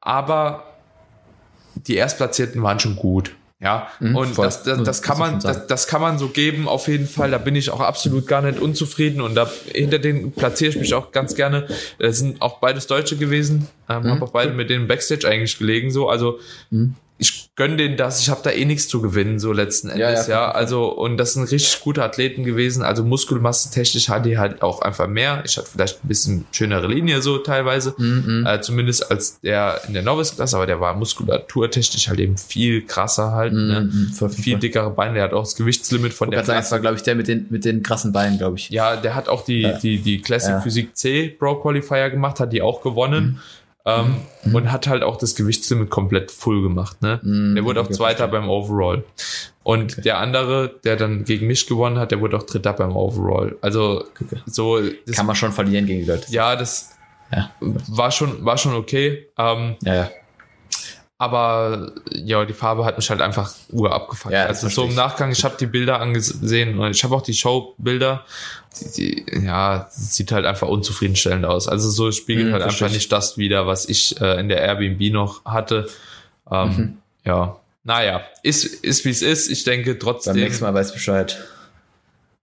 [0.00, 0.64] aber
[1.74, 3.32] die Erstplatzierten waren schon gut.
[3.60, 6.88] Ja, mhm, und das, das, das, kann man, das, das kann man so geben, auf
[6.88, 7.30] jeden Fall.
[7.30, 10.94] Da bin ich auch absolut gar nicht unzufrieden und da hinter denen platziere ich mich
[10.94, 11.66] auch ganz gerne.
[11.98, 14.10] Das sind auch beides Deutsche gewesen, ähm, mhm.
[14.10, 16.08] habe auch beide mit denen Backstage eigentlich gelegen, so.
[16.08, 16.38] Also
[16.70, 20.26] mhm ich gönne denen das, ich habe da eh nichts zu gewinnen, so letzten Endes,
[20.26, 20.34] ja.
[20.34, 20.50] ja, ja.
[20.50, 22.82] Also, und das sind richtig gute Athleten gewesen.
[22.82, 25.42] Also Muskelmasse technisch hatte die halt auch einfach mehr.
[25.46, 27.94] Ich hatte vielleicht ein bisschen schönere Linie so teilweise.
[27.96, 28.44] Mhm.
[28.46, 33.32] Äh, zumindest als der in der Novice-Klasse, aber der war muskulaturtechnisch halt eben viel krasser
[33.32, 33.54] halt.
[33.54, 33.68] Mhm.
[33.68, 33.80] Ne?
[33.80, 36.58] Mhm, viel dickere Beine, der hat auch das Gewichtslimit von der Klasse.
[36.58, 38.68] Das war, glaube ich, der mit den, mit den krassen Beinen, glaube ich.
[38.68, 39.78] Ja, der hat auch die, ja.
[39.78, 43.40] die, die Classic Physik C Pro Qualifier gemacht, hat die auch gewonnen.
[43.86, 44.54] Ähm, mhm.
[44.54, 47.02] Und hat halt auch das Gewichtslimit komplett full gemacht.
[47.02, 47.20] Ne?
[47.22, 49.04] Mhm, der wurde auch Zweiter beim Overall.
[49.62, 50.02] Und okay.
[50.02, 53.56] der andere, der dann gegen mich gewonnen hat, der wurde auch Dritter beim Overall.
[53.60, 54.40] Also okay.
[54.46, 54.80] so
[55.12, 56.32] kann man schon verlieren gegen die Leute.
[56.32, 56.96] Ja, das
[57.32, 57.50] ja.
[57.60, 59.28] war schon war schon okay.
[59.38, 60.10] Ähm, ja, ja.
[61.18, 64.34] Aber ja, die Farbe hat mich halt einfach ur abgefuckt.
[64.34, 67.32] Ja, also so im Nachgang, ich habe die Bilder angesehen und ich habe auch die
[67.32, 68.24] Showbilder.
[68.78, 71.68] Die, die, ja, sieht halt einfach unzufriedenstellend aus.
[71.68, 75.10] Also so spiegelt mhm, halt einfach nicht das wieder, was ich äh, in der Airbnb
[75.10, 75.88] noch hatte.
[76.50, 76.98] Ähm, mhm.
[77.24, 79.48] Ja, naja, ist, ist wie es ist.
[79.48, 80.34] Ich denke trotzdem.
[80.34, 81.42] Beim nächsten Mal weiß Bescheid.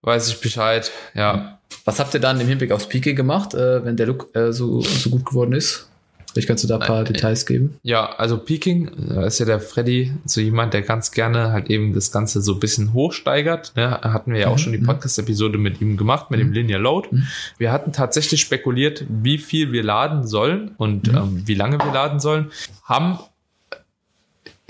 [0.02, 1.60] Weiß ich Bescheid, ja.
[1.86, 4.82] Was habt ihr dann im Hinblick aufs Peaking gemacht, äh, wenn der Look äh, so,
[4.82, 5.90] so gut geworden ist?
[6.34, 7.78] Vielleicht kannst du da ein paar Nein, Details geben.
[7.84, 11.94] Ja, also Peking, da ist ja der Freddy so jemand, der ganz gerne halt eben
[11.94, 13.74] das Ganze so ein bisschen hochsteigert.
[13.76, 13.92] Ne?
[14.02, 14.58] Hatten wir ja auch mhm.
[14.58, 14.88] schon die mhm.
[14.88, 16.46] Podcast-Episode mit ihm gemacht, mit mhm.
[16.46, 17.10] dem Linear Load.
[17.12, 17.28] Mhm.
[17.60, 21.18] Wir hatten tatsächlich spekuliert, wie viel wir laden sollen und mhm.
[21.18, 22.52] ähm, wie lange wir laden sollen.
[22.84, 23.20] Haben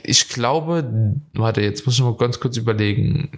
[0.06, 3.30] ich glaube, warte, jetzt muss ich mal ganz kurz überlegen.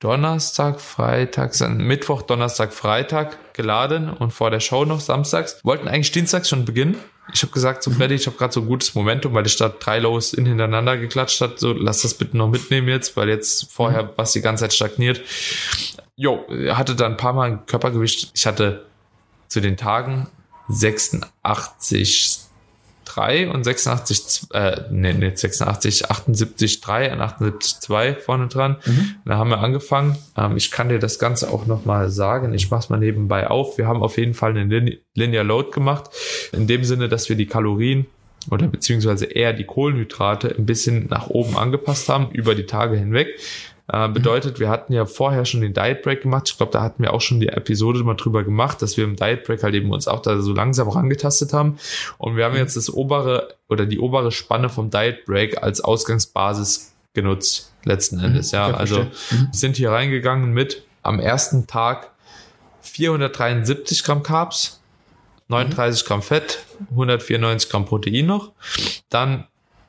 [0.00, 5.64] Donnerstag, Freitag, Mittwoch, Donnerstag, Freitag geladen und vor der Show noch samstags.
[5.64, 6.96] Wollten eigentlich dienstags schon beginnen.
[7.32, 9.84] Ich habe gesagt zu Freddy, ich habe gerade so ein gutes Momentum, weil die Stadt
[9.84, 11.58] drei Lows in hintereinander geklatscht hat.
[11.58, 14.08] So, lass das bitte noch mitnehmen jetzt, weil jetzt vorher mhm.
[14.16, 15.20] was die ganze Zeit stagniert.
[16.16, 18.30] Jo, hatte dann ein paar Mal ein Körpergewicht.
[18.34, 18.84] Ich hatte
[19.48, 20.28] zu den Tagen
[20.68, 22.43] 86
[23.04, 28.76] 3 und 86, äh, nee, nee, 86, 78, 3 und 78, 2 vorne dran.
[28.84, 29.14] Mhm.
[29.24, 30.16] Da haben wir angefangen.
[30.36, 32.54] Ähm, ich kann dir das Ganze auch nochmal sagen.
[32.54, 33.78] Ich mach's mal nebenbei auf.
[33.78, 36.10] Wir haben auf jeden Fall einen Lin Linear Load gemacht.
[36.52, 38.06] In dem Sinne, dass wir die Kalorien
[38.50, 43.28] oder beziehungsweise eher die Kohlenhydrate ein bisschen nach oben angepasst haben über die Tage hinweg.
[43.86, 46.48] Äh, bedeutet, wir hatten ja vorher schon den Diet Break gemacht.
[46.48, 49.16] Ich glaube, da hatten wir auch schon die Episode mal drüber gemacht, dass wir im
[49.16, 51.76] Diet Break halt eben uns auch da so langsam rangetastet haben.
[52.16, 56.94] Und wir haben jetzt das obere oder die obere Spanne vom Diet Break als Ausgangsbasis
[57.12, 58.24] genutzt, letzten mhm.
[58.24, 58.52] Endes.
[58.52, 59.48] Ja, also mhm.
[59.52, 62.10] sind hier reingegangen mit am ersten Tag
[62.80, 64.80] 473 Gramm Carbs,
[65.48, 68.52] 39 Gramm Fett, 194 Gramm Protein noch.
[69.10, 69.46] Dann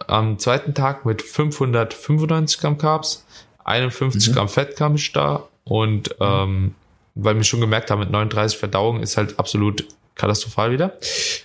[0.08, 3.26] am zweiten Tag mit 595 Gramm Carbs,
[3.66, 4.34] 51 mhm.
[4.34, 6.76] Gramm Fett kam ich da und ähm,
[7.16, 10.98] weil wir schon gemerkt haben, mit 39 Verdauung ist halt absolut katastrophal wieder.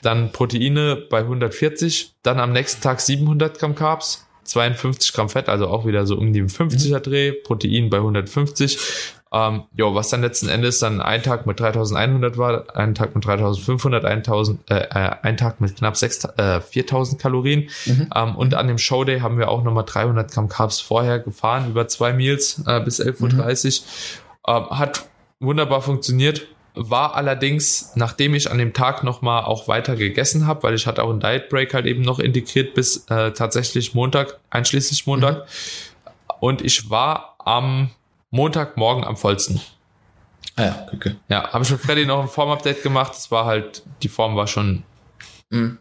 [0.03, 5.69] Dann Proteine bei 140, dann am nächsten Tag 700 Gramm Carbs, 52 Gramm Fett, also
[5.69, 7.03] auch wieder so um die 50er mhm.
[7.03, 8.79] Dreh, Protein bei 150
[9.33, 13.25] ähm, jo, was dann letzten Endes dann ein Tag mit 3100 war, ein Tag mit
[13.25, 17.69] 3500, 1000, äh, äh, ein Tag mit knapp 6, äh, 4000 Kalorien.
[17.87, 18.11] Mhm.
[18.15, 21.87] Ähm, und an dem Showday haben wir auch nochmal 300 Gramm Carbs vorher gefahren, über
[21.87, 24.57] zwei Meals äh, bis 11.30 Uhr.
[24.57, 24.65] Mhm.
[24.67, 26.49] Ähm, hat wunderbar funktioniert.
[26.75, 31.05] War allerdings, nachdem ich an dem Tag nochmal auch weiter gegessen habe, weil ich hatte
[31.05, 35.37] auch einen Diet Break halt eben noch integriert bis äh, tatsächlich Montag, einschließlich Montag.
[35.37, 35.43] Mhm.
[36.41, 37.91] Und ich war am
[38.31, 39.61] Montagmorgen am vollsten.
[40.57, 41.17] Ah ja, okay.
[41.29, 43.13] Ja, habe ich mit Freddy noch ein Form-Update gemacht.
[43.15, 44.83] Das war halt, die Form war schon
[45.51, 45.79] mhm.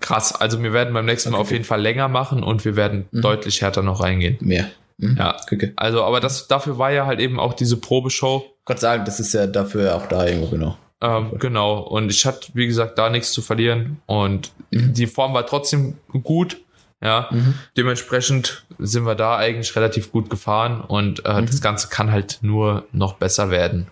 [0.00, 0.34] krass.
[0.34, 3.08] Also wir werden beim nächsten okay, Mal auf jeden Fall länger machen und wir werden
[3.10, 3.22] mhm.
[3.22, 4.38] deutlich härter noch reingehen.
[4.40, 4.70] Mehr.
[4.98, 5.16] Mhm.
[5.18, 5.72] Ja, okay.
[5.76, 8.44] Also, aber das, dafür war ja halt eben auch diese Probeshow.
[8.64, 10.76] Gott sagen, das ist ja dafür auch da irgendwo, genau.
[11.00, 11.78] Ähm, genau.
[11.78, 14.00] Und ich hatte, wie gesagt, da nichts zu verlieren.
[14.06, 14.92] Und mhm.
[14.92, 16.58] die Form war trotzdem gut.
[17.02, 17.54] Ja, mhm.
[17.78, 21.46] dementsprechend sind wir da eigentlich relativ gut gefahren und äh, mhm.
[21.46, 23.86] das Ganze kann halt nur noch besser werden.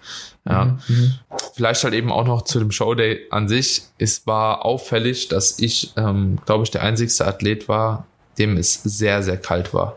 [0.47, 0.79] Ja, mhm.
[0.89, 1.15] mhm.
[1.55, 3.83] vielleicht halt eben auch noch zu dem Showday an sich.
[3.99, 8.07] Es war auffällig, dass ich, ähm, glaube ich, der einzigste Athlet war,
[8.39, 9.97] dem es sehr, sehr kalt war.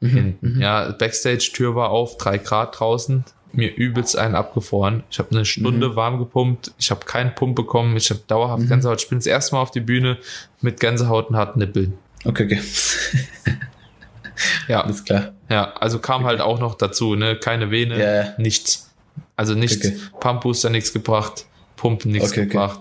[0.00, 0.36] Mhm.
[0.40, 0.60] mhm.
[0.60, 3.24] Ja, Backstage-Tür war auf, drei Grad draußen.
[3.54, 5.02] mir übelst einen abgefroren.
[5.10, 5.96] Ich habe eine Stunde Mhm.
[5.96, 6.72] warm gepumpt.
[6.78, 7.94] Ich habe keinen Pump bekommen.
[7.98, 8.68] Ich habe dauerhaft Mhm.
[8.68, 9.02] Gänsehaut.
[9.02, 10.16] Ich bin das erste Mal auf die Bühne
[10.62, 11.98] mit Gänsehaut und harten Nippeln.
[12.24, 12.60] Okay, okay.
[14.68, 15.32] Ja, Alles klar.
[15.50, 17.36] ja, also kam halt auch noch dazu, ne?
[17.36, 18.34] Keine Vene, ja.
[18.38, 18.90] nichts.
[19.36, 19.76] Also nichts.
[19.86, 19.96] Okay.
[20.20, 22.48] Pumpbooster nichts gebracht, Pumpen nichts Okay, okay.
[22.50, 22.80] gebracht.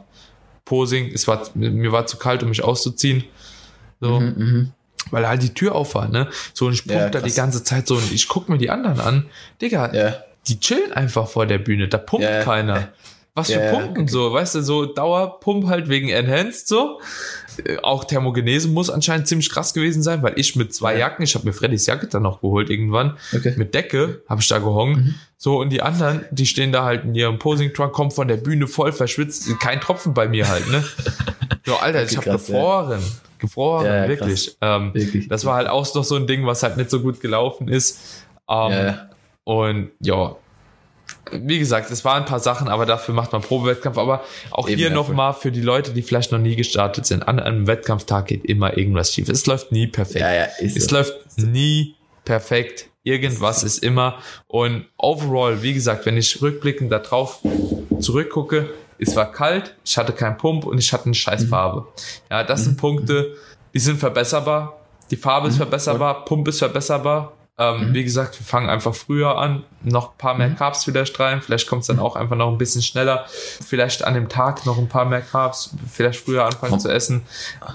[0.65, 3.23] Posing, es war, mir war zu kalt, um mich auszuziehen.
[3.99, 4.71] So, Mhm, mhm.
[5.11, 6.29] weil halt die Tür auf war, ne?
[6.53, 8.69] So, und ich pump Ja, da die ganze Zeit so und ich guck mir die
[8.69, 9.25] anderen an.
[9.61, 10.15] Digga, Ja,
[10.47, 12.43] die chillen einfach vor der Bühne, da pumpt ja.
[12.43, 12.89] keiner.
[13.33, 16.99] Was für ja, Pumpen so, weißt du, so Dauerpump halt wegen Enhanced so.
[17.63, 20.99] Äh, Auch Thermogenese muss anscheinend ziemlich krass gewesen sein, weil ich mit zwei Ja.
[20.99, 23.53] Jacken, ich habe mir Freddys Jacke dann noch geholt irgendwann, okay.
[23.55, 24.95] mit Decke habe ich da gehongen.
[24.95, 25.15] Mhm.
[25.37, 28.67] So, und die anderen, die stehen da halt in ihrem Posing-Truck, kommen von der Bühne
[28.67, 30.83] voll verschwitzt, kein Tropfen bei mir halt, ne?
[31.65, 32.55] So, Alter, ich Okay, habe krass, ja.
[32.55, 33.01] gefroren.
[33.37, 34.57] Gefroren, Ja, ja, wirklich.
[34.61, 35.27] Ähm, Wirklich.
[35.27, 38.23] das war halt auch noch so ein Ding, was halt nicht so gut gelaufen ist.
[38.49, 39.09] Ähm, ja.
[39.43, 40.35] und ja,
[41.31, 43.97] wie gesagt, es waren ein paar Sachen, aber dafür macht man Probewettkampf.
[43.97, 47.39] Aber auch Eben, hier nochmal für die Leute, die vielleicht noch nie gestartet sind, an
[47.39, 49.29] einem Wettkampftag geht immer irgendwas schief.
[49.29, 50.19] Es läuft nie perfekt.
[50.19, 50.95] ja, ja, Es so.
[50.95, 52.87] läuft nie perfekt.
[53.03, 54.19] Irgendwas ist immer.
[54.47, 57.39] Und overall, wie gesagt, wenn ich rückblickend da drauf
[57.99, 61.87] zurückgucke, es war kalt, ich hatte keinen Pump und ich hatte eine scheiß Farbe.
[62.29, 63.35] Ja, das sind Punkte,
[63.73, 64.79] die sind verbesserbar.
[65.09, 67.33] Die Farbe ist verbesserbar, Pump ist verbesserbar.
[67.57, 71.41] Ähm, Wie gesagt, wir fangen einfach früher an, noch ein paar mehr Carbs wieder streuen.
[71.41, 73.25] Vielleicht kommt es dann auch einfach noch ein bisschen schneller.
[73.27, 76.79] Vielleicht an dem Tag noch ein paar mehr Carbs, vielleicht früher anfangen Komm.
[76.79, 77.21] zu essen.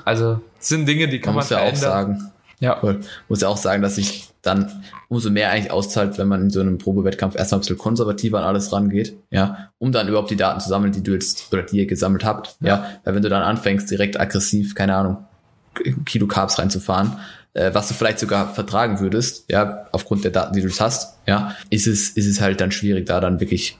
[0.05, 3.43] Also es sind Dinge, die kann man man, muss ja auch sagen, Ja, voll, muss
[3.43, 6.79] ja auch sagen, dass sich dann umso mehr eigentlich auszahlt, wenn man in so einem
[6.79, 10.69] Probewettkampf erstmal ein bisschen konservativer an alles rangeht, ja, um dann überhaupt die Daten zu
[10.69, 13.91] sammeln, die du jetzt oder die ihr gesammelt habt, ja, weil wenn du dann anfängst,
[13.91, 15.19] direkt aggressiv, keine Ahnung,
[16.07, 17.19] Kilo Carbs reinzufahren,
[17.57, 21.55] äh, was du vielleicht sogar vertragen würdest, ja, aufgrund der Daten, die du hast, ja,
[21.71, 23.79] ist es, ist es halt dann schwierig, da dann wirklich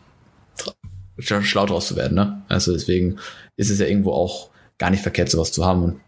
[1.19, 2.43] schlau draus zu werden, ne?
[2.49, 3.17] Also deswegen
[3.57, 6.01] ist es ja irgendwo auch gar nicht verkehrt, sowas zu haben und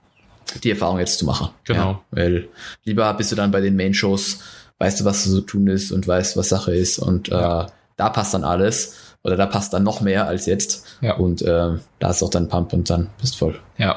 [0.65, 1.49] die Erfahrung jetzt zu machen.
[1.65, 1.91] Genau.
[1.93, 2.49] Ja, weil
[2.85, 4.41] lieber bist du dann bei den Main-Shows,
[4.79, 7.65] weißt du, was zu tun ist und weißt, was Sache ist und Ja.
[7.65, 11.15] äh, da passt dann alles oder da passt dann noch mehr als jetzt Ja.
[11.17, 13.59] und äh, da ist auch dann Pump und dann bist voll.
[13.79, 13.97] Ja.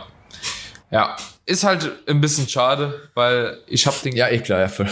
[0.91, 1.15] Ja.
[1.45, 4.87] Ist halt ein bisschen schade, weil ich habe den, Ja, eh klar, ja, voll.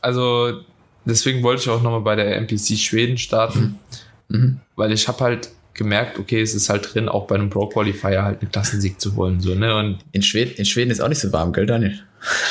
[0.00, 0.60] also
[1.04, 3.78] deswegen wollte ich auch nochmal bei der NPC Schweden starten,
[4.28, 4.60] Mhm.
[4.76, 8.24] weil ich habe halt gemerkt, okay, es ist halt drin, auch bei einem Pro Qualifier
[8.24, 11.20] halt einen Klassensieg zu holen, so, ne, und In Schweden, in Schweden ist auch nicht
[11.20, 11.98] so warm, gell, Daniel?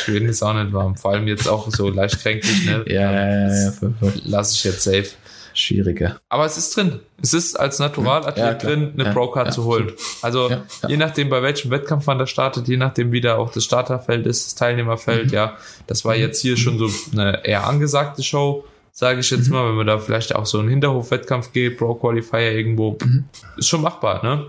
[0.05, 3.47] Schweden ist auch nicht warm, vor allem jetzt auch so leicht kränklich, ne, Ja, ja,
[3.49, 3.93] ja, ja, voll.
[4.23, 5.09] lasse ich jetzt safe.
[5.57, 6.19] Schwieriger.
[6.29, 6.99] Aber es ist drin.
[7.21, 9.91] Es ist als Naturalathlet Ja, drin, eine Ja, Pro-Card ja, zu holen.
[10.21, 10.49] Also
[10.87, 14.25] je nachdem, bei welchem Wettkampf man da startet, je nachdem, wie da auch das Starterfeld
[14.27, 15.33] ist, das Teilnehmerfeld, Mhm.
[15.33, 15.57] ja.
[15.87, 19.53] Das war jetzt hier schon so eine eher angesagte Show, sage ich jetzt Mhm.
[19.53, 23.25] mal, wenn man da vielleicht auch so einen Hinterhof-Wettkampf geht, Pro-Qualifier irgendwo, Mhm.
[23.57, 24.47] ist schon machbar, ne?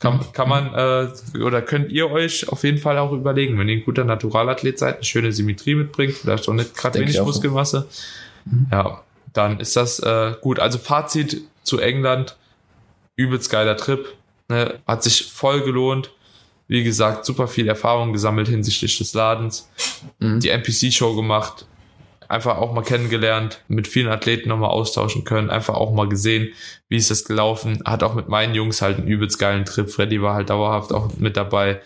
[0.00, 3.76] Kann, kann man äh, oder könnt ihr euch auf jeden Fall auch überlegen, wenn ihr
[3.78, 7.18] ein guter Naturalathlet seid, eine schöne Symmetrie mitbringt, vielleicht auch nicht gerade wenig.
[7.22, 7.86] Muskelmasse,
[8.70, 9.00] ja,
[9.34, 10.58] dann ist das äh, gut.
[10.58, 12.36] Also Fazit zu England,
[13.16, 14.06] übelst geiler Trip,
[14.48, 14.80] ne?
[14.86, 16.10] hat sich voll gelohnt.
[16.66, 19.68] Wie gesagt, super viel Erfahrung gesammelt hinsichtlich des Ladens,
[20.18, 20.40] Mhm.
[20.40, 21.66] die NPC-Show gemacht,
[22.26, 26.48] einfach auch mal kennengelernt, mit vielen Athleten nochmal austauschen können, einfach auch mal gesehen,
[26.88, 27.82] wie ist das gelaufen.
[27.84, 29.90] Hat auch mit meinen Jungs halt einen übelst geilen Trip.
[29.90, 31.82] Freddy war halt dauerhaft auch mit dabei.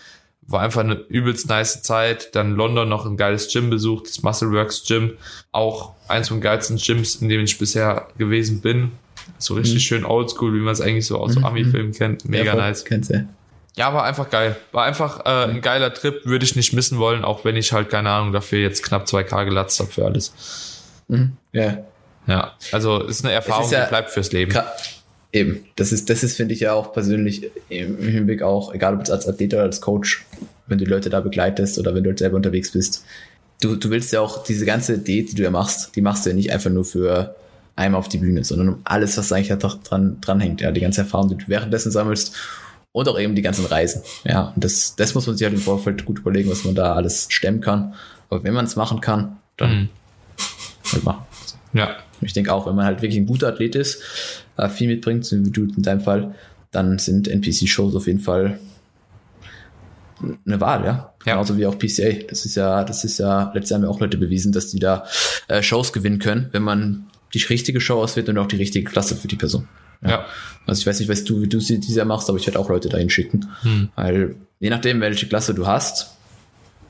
[0.51, 2.35] War einfach eine übelst nice Zeit.
[2.35, 5.13] Dann London noch ein geiles Gym besucht, das Muscleworks Gym.
[5.53, 8.93] Auch eins von geilsten Gyms, in dem ich bisher gewesen bin.
[9.39, 9.81] So richtig Mhm.
[9.81, 11.45] schön oldschool, wie man es eigentlich so aus Mhm.
[11.45, 12.25] Ami-Filmen kennt.
[12.29, 12.85] Mega ja, nice.
[12.85, 13.29] Kennst du.
[13.77, 14.57] Ja, war einfach geil.
[14.73, 17.91] War einfach äh, ein geiler Trip, würde ich nicht missen wollen, auch wenn ich halt,
[17.91, 20.33] keine Ahnung, dafür jetzt knapp 2K gelatzt habe für alles.
[21.09, 21.37] Mhm.
[21.53, 21.79] Ja.
[22.27, 24.53] Ja, also ist eine Erfahrung, ja die bleibt fürs Leben.
[24.53, 24.67] Gra-
[25.33, 29.01] Eben, das ist, das ist, finde ich ja auch persönlich im Hinblick auch, egal ob
[29.01, 30.25] jetzt als Athlet oder als Coach,
[30.67, 33.05] wenn du Leute da begleitest oder wenn du halt selber unterwegs bist.
[33.61, 36.31] Du, du willst ja auch diese ganze Diät, die du ja machst, die machst du
[36.31, 37.35] ja nicht einfach nur für
[37.77, 40.61] einmal auf die Bühne, sondern um alles, was eigentlich halt dran, dran hängt.
[40.63, 42.35] Ja, die ganze Erfahrung, die du währenddessen sammelst
[42.93, 44.03] und auch eben die ganzen Reisen.
[44.25, 46.95] Ja, und das, das muss man sich halt im Vorfeld gut überlegen, was man da
[46.95, 47.95] alles stemmen kann.
[48.31, 49.89] Aber wenn man es machen kann, dann Mhm.
[50.93, 51.27] halt machen.
[51.75, 54.01] Ja, Ich denke auch, wenn man halt wirklich ein guter Athlet ist,
[54.59, 56.35] äh, viel mitbringt, so wie du in deinem Fall,
[56.71, 58.59] dann sind NPC-Shows auf jeden Fall
[60.47, 61.13] eine Wahl, ja.
[61.25, 61.35] Ja.
[61.35, 62.13] Genauso wie auch PCA.
[62.29, 64.79] Das ist ja, das ist ja, letztes Jahr haben ja auch Leute bewiesen, dass die
[64.79, 65.07] da
[65.47, 69.15] äh, Shows gewinnen können, wenn man die richtige Show auswählt und auch die richtige Klasse
[69.15, 69.69] für die Person.
[70.05, 70.27] ja.
[70.67, 72.59] Also ich weiß nicht, was du, wie du sie dieses Jahr machst, aber ich werde
[72.59, 73.49] auch Leute dahin schicken.
[73.63, 73.89] Hm.
[73.97, 76.15] Weil je nachdem, welche Klasse du hast,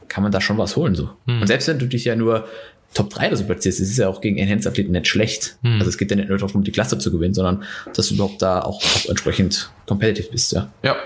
[0.09, 1.11] kann man da schon was holen so.
[1.27, 1.43] Hm.
[1.43, 2.49] Und selbst wenn du dich ja nur
[2.95, 5.57] Top 3 oder so platzierst, das ist ja auch gegen Enhanced-Athleten nicht schlecht.
[5.63, 5.75] Hm.
[5.79, 7.65] Also es geht ja nicht nur darum, die Klasse zu gewinnen, sondern
[7.95, 10.71] dass du überhaupt da auch, auch entsprechend competitive bist, ja.
[10.83, 10.97] Ja,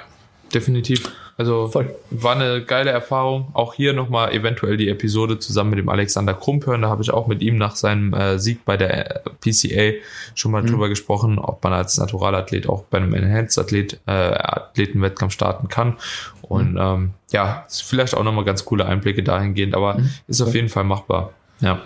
[0.55, 1.11] definitiv.
[1.37, 1.95] Also Voll.
[2.11, 3.49] war eine geile Erfahrung.
[3.55, 6.83] Auch hier nochmal eventuell die Episode zusammen mit dem Alexander Krump hören.
[6.83, 9.99] Da habe ich auch mit ihm nach seinem äh, Sieg bei der äh, PCA
[10.35, 15.69] schon mal drüber gesprochen, ob man als Naturalathlet auch bei einem Enhanced-Athlet äh, Athletenwettkampf starten
[15.69, 15.97] kann.
[16.43, 20.85] Und ähm, ja, vielleicht auch nochmal ganz coole Einblicke dahingehend, aber ist auf jeden Fall
[20.85, 21.33] machbar.
[21.63, 21.83] Ja.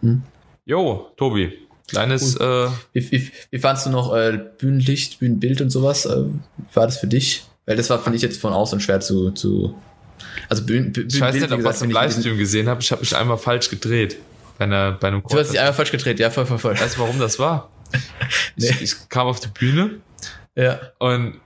[0.00, 0.22] Mhm.
[0.64, 1.52] Jo, Tobi,
[1.88, 6.06] kleines äh, Wie, wie, wie fandst du noch äh, Bühnenlicht, Bühnenbild und sowas?
[6.06, 7.44] Äh, wie war das für dich?
[7.66, 9.30] Weil das war, finde ich, jetzt von außen schwer zu.
[9.32, 9.74] zu
[10.48, 12.68] also Bühnen, Bühnen, Ich weiß nicht, wie ob gesagt, was im ich bisschen- Livestream gesehen
[12.68, 12.80] habe.
[12.80, 14.16] Ich habe mich einmal falsch gedreht.
[14.58, 16.78] Bei, einer, bei einem Du hast dich einmal falsch gedreht, ja, voll, voll, voll.
[16.78, 17.70] Weißt du, warum das war?
[18.56, 18.68] Nee.
[18.70, 20.00] Ich, ich kam auf die Bühne
[20.56, 20.78] Ja.
[20.98, 21.40] und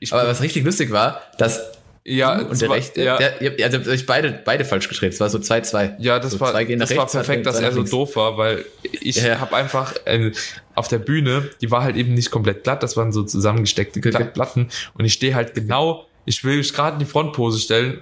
[0.00, 1.60] ich Aber was richtig lustig war, dass
[2.06, 5.14] ja, du und der Rechte, ja, der, habt euch beide, beide falsch gedreht.
[5.14, 5.94] Es war so 2-2.
[5.98, 8.64] ja, das so war, das war perfekt, dass er so doof war, weil
[9.00, 10.32] ich Ja, habe einfach äh,
[10.74, 14.24] auf der Bühne, die war halt eben nicht komplett glatt, das waren so zusammengesteckte Okay,
[14.32, 14.68] Platten.
[14.94, 18.00] Und ich stehe halt genau, ich will mich gerade in die Frontpose stellen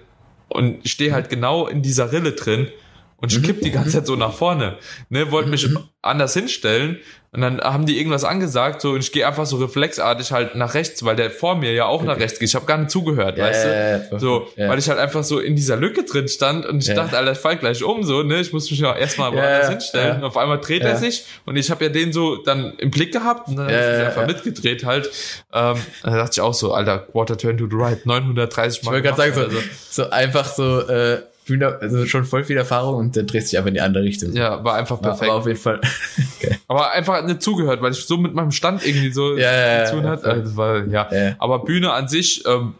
[0.48, 2.68] und stehe halt genau in dieser Rille drin
[3.16, 3.42] und ich Mhm.
[3.44, 4.78] kipp die ganze Zeit so nach vorne.
[5.10, 5.68] Ne, wollte mich
[6.02, 6.98] anders hinstellen
[7.34, 10.74] und dann haben die irgendwas angesagt so und ich gehe einfach so reflexartig halt nach
[10.74, 12.50] rechts, weil der vor mir ja auch nach rechts geht.
[12.50, 14.06] Ich habe gar nicht zugehört, Ja, weißt du?
[14.10, 14.68] voll, So, ja.
[14.68, 17.38] weil ich halt einfach so in dieser Lücke drin stand und ich dachte, Alter, ich
[17.38, 18.40] fall gleich um, so, ne?
[18.40, 20.16] Ich muss mich ja erstmal woanders hinstellen.
[20.18, 23.12] Und auf einmal dreht er sich und ich habe ja den so dann im Blick
[23.12, 25.06] gehabt und dann Ja, hab ich einfach mitgedreht halt.
[25.54, 29.02] Ähm, da dachte ich auch so, Alter, Quarter Turn to the right, 930 Ich wollte
[29.02, 29.50] gerade sagen,
[29.90, 33.50] so, so einfach so äh, Bühne, also schon voll viel Erfahrung und dann drehst du
[33.50, 34.32] dich einfach in die andere Richtung.
[34.32, 35.30] Ja, war einfach Ja, perfekt.
[35.30, 35.80] aber auf jeden Fall.
[36.38, 36.56] okay.
[36.68, 39.84] Aber einfach nicht zugehört, weil ich so mit meinem Stand irgendwie so Ja, ja, ja,
[39.86, 40.24] zu tun ja, hat.
[40.24, 41.08] Also, war, ja.
[41.12, 41.34] Ja.
[41.38, 42.74] Aber Bühne an sich, ähm,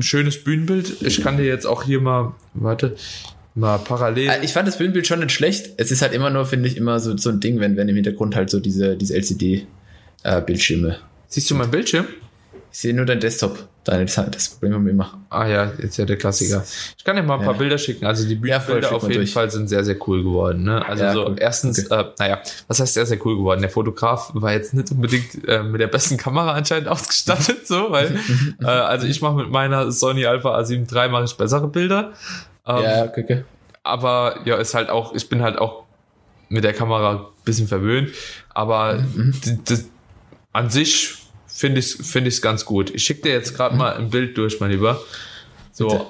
[0.00, 1.00] schönes Bühnenbild.
[1.02, 2.94] Ich kann dir jetzt auch hier mal, warte,
[3.54, 4.28] mal parallel.
[4.28, 5.70] Äh, Ich fand das Bühnenbild schon nicht schlecht.
[5.78, 7.94] Es ist halt immer nur, finde ich, immer so, so ein Ding, wenn, wenn im
[7.94, 10.96] Hintergrund halt so diese, diese LCD-Bildschirme.
[11.28, 12.06] Siehst du mein Bildschirm?
[12.72, 13.68] Ich sehe nur dein Desktop.
[13.84, 15.20] Dein, das, das Problem haben wir immer.
[15.28, 16.64] Ah ja, jetzt ja der Klassiker.
[16.96, 17.58] Ich kann dir mal ein paar Ja.
[17.58, 18.06] Bilder schicken.
[18.06, 19.32] Also die Ja, Bühnenbilder schick auf jeden durch.
[19.32, 20.62] Fall sind sehr, sehr cool geworden.
[20.62, 20.86] Ne?
[20.86, 21.36] Also Ja, so cool.
[21.38, 23.60] erstens, äh, naja, was heißt sehr, sehr cool geworden?
[23.60, 28.16] Der Fotograf war jetzt nicht unbedingt äh, mit der besten Kamera anscheinend ausgestattet, so, weil
[28.62, 32.12] äh, also ich mache mit meiner Sony Alpha A7 III mache ich bessere Bilder.
[32.64, 33.44] Ähm, ja, okay, okay.
[33.82, 35.82] aber ja, ist halt auch, ich bin halt auch
[36.48, 38.10] mit der Kamera ein bisschen verwöhnt,
[38.54, 39.34] aber Mhm.
[40.52, 41.16] an sich
[41.62, 42.90] finde ich es find ich's ganz gut.
[42.92, 45.00] Ich schicke dir jetzt gerade mal ein Bild durch, mein Lieber.
[45.70, 46.06] So Bitte.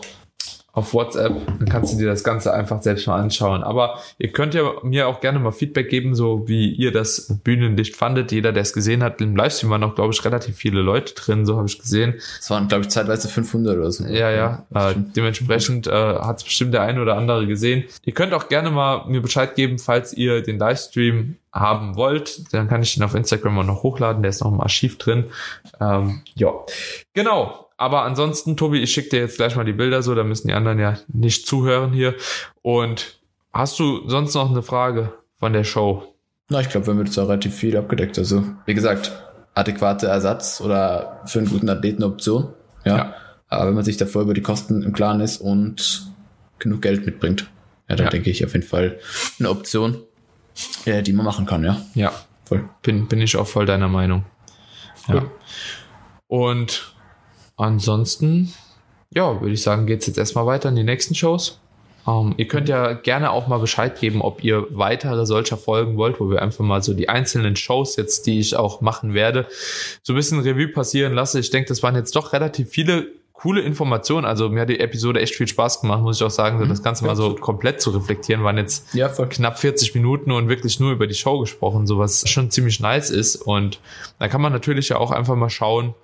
[0.74, 3.62] Auf WhatsApp, dann kannst du dir das Ganze einfach selbst mal anschauen.
[3.62, 7.94] Aber ihr könnt ja mir auch gerne mal Feedback geben, so wie ihr das Bühnenlicht
[7.94, 8.32] fandet.
[8.32, 11.44] Jeder, der es gesehen hat, im Livestream waren noch, glaube ich, relativ viele Leute drin,
[11.44, 12.14] so habe ich gesehen.
[12.40, 14.04] Es waren, glaube ich, zeitweise 500 oder so.
[14.04, 14.64] Ja, ja.
[14.74, 17.84] Äh, dementsprechend äh, hat es bestimmt der eine oder andere gesehen.
[18.04, 22.52] Ihr könnt auch gerne mal mir Bescheid geben, falls ihr den Livestream haben wollt.
[22.54, 24.22] Dann kann ich den auf Instagram auch noch hochladen.
[24.22, 25.26] Der ist noch im Archiv drin.
[25.80, 26.52] Ähm, ja,
[27.12, 27.61] genau.
[27.82, 30.54] Aber ansonsten, Tobi, ich schicke dir jetzt gleich mal die Bilder so, da müssen die
[30.54, 32.14] anderen ja nicht zuhören hier.
[32.62, 33.18] Und
[33.52, 36.14] hast du sonst noch eine Frage von der Show?
[36.48, 38.16] Na, ich glaube, wir haben jetzt auch relativ viel abgedeckt.
[38.18, 39.10] Also, wie gesagt,
[39.54, 42.52] adäquate Ersatz oder für einen guten Athleten eine Option.
[42.84, 42.96] Ja.
[42.96, 43.14] Ja.
[43.48, 46.06] Aber wenn man sich davor über die Kosten im Klaren ist und
[46.60, 47.50] genug Geld mitbringt,
[47.88, 48.10] ja, dann Ja.
[48.10, 49.00] denke ich auf jeden Fall
[49.40, 49.98] eine Option,
[50.84, 51.80] ja, die man machen kann, ja.
[51.96, 52.12] Ja,
[52.44, 52.64] Voll.
[52.82, 54.24] bin, bin ich auch voll deiner Meinung.
[55.08, 55.14] Ja.
[55.16, 55.30] Cool.
[56.28, 56.94] Und
[57.62, 58.52] ansonsten,
[59.10, 61.58] ja, würde ich sagen, geht's jetzt erstmal weiter in die nächsten Shows.
[62.06, 66.20] Ähm, ihr könnt ja gerne auch mal Bescheid geben, ob ihr weitere solcher Folgen wollt,
[66.20, 69.46] wo wir einfach mal so die einzelnen Shows jetzt, die ich auch machen werde,
[70.02, 71.38] so ein bisschen Revue passieren lasse.
[71.38, 74.24] Ich denke, das waren jetzt doch relativ viele coole Informationen.
[74.24, 76.82] Also mir hat die Episode echt viel Spaß gemacht, muss ich auch sagen, so das
[76.82, 80.92] Ganze mal so komplett zu reflektieren, waren jetzt Ja, knapp 40 Minuten und wirklich nur
[80.92, 83.36] über die Show gesprochen, so was schon ziemlich nice ist.
[83.36, 83.80] Und
[84.18, 85.94] da kann man natürlich ja auch einfach mal schauen,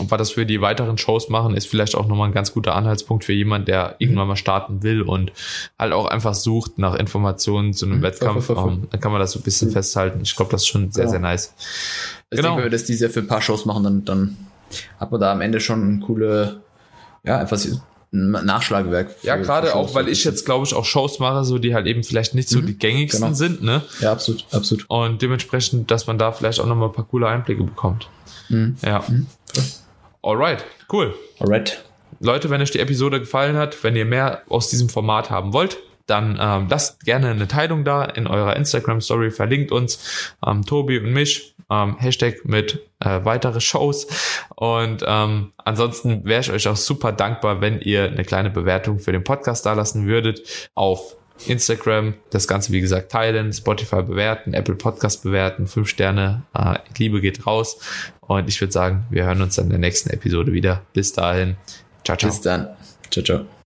[0.00, 2.74] ob wir das für die weiteren Shows machen, ist vielleicht auch nochmal ein ganz guter
[2.74, 5.32] Anhaltspunkt für jemand, der irgendwann mal starten will und
[5.78, 8.46] halt auch einfach sucht nach Informationen zu einem Mhm, Wettkampf.
[8.46, 8.72] voll, voll, voll.
[8.74, 10.20] Ähm, Dann kann man das so ein bisschen festhalten.
[10.22, 11.10] Ich glaube, das ist schon sehr, Genau.
[11.12, 11.54] sehr nice.
[12.30, 12.42] Ich Genau.
[12.48, 14.36] denke, wenn wir das dieses Jahr für ein paar Shows machen, dann, dann
[14.98, 16.60] hat man da am Ende schon ein coole,
[17.24, 17.58] ja, einfach
[18.12, 19.14] Nachschlagewerk.
[19.22, 22.02] Ja, gerade auch, weil ich jetzt, glaube ich, auch Shows mache, so die halt eben
[22.02, 23.34] vielleicht nicht so Mhm, die gängigsten genau.
[23.34, 23.82] sind, ne?
[24.00, 24.84] Ja, absolut, absolut.
[24.88, 28.08] Und dementsprechend, dass man da vielleicht auch nochmal ein paar coole Einblicke bekommt.
[28.48, 28.76] Mhm.
[28.84, 29.04] Ja.
[30.22, 31.14] Alright, cool.
[31.38, 31.82] Alright.
[32.20, 35.78] Leute, wenn euch die Episode gefallen hat, wenn ihr mehr aus diesem Format haben wollt,
[36.06, 41.12] dann ähm, lasst gerne eine Teilung da in eurer Instagram-Story, verlinkt uns, ähm, Tobi und
[41.12, 44.08] mich, ähm, Hashtag mit äh, weitere Shows.
[44.56, 49.12] Und ähm, ansonsten wäre ich euch auch super dankbar, wenn ihr eine kleine Bewertung für
[49.12, 51.16] den Podcast da lassen würdet auf
[51.46, 52.14] Instagram.
[52.30, 56.42] Das Ganze, wie gesagt, teilen, Spotify bewerten, Apple Podcast bewerten, fünf Sterne.
[56.54, 57.78] Äh, Liebe geht raus.
[58.30, 60.82] Und ich würde sagen, wir hören uns dann in der nächsten Episode wieder.
[60.92, 61.56] Bis dahin.
[62.04, 62.30] Ciao, ciao.
[62.30, 62.68] Bis dann.
[63.10, 63.44] Ciao, ciao.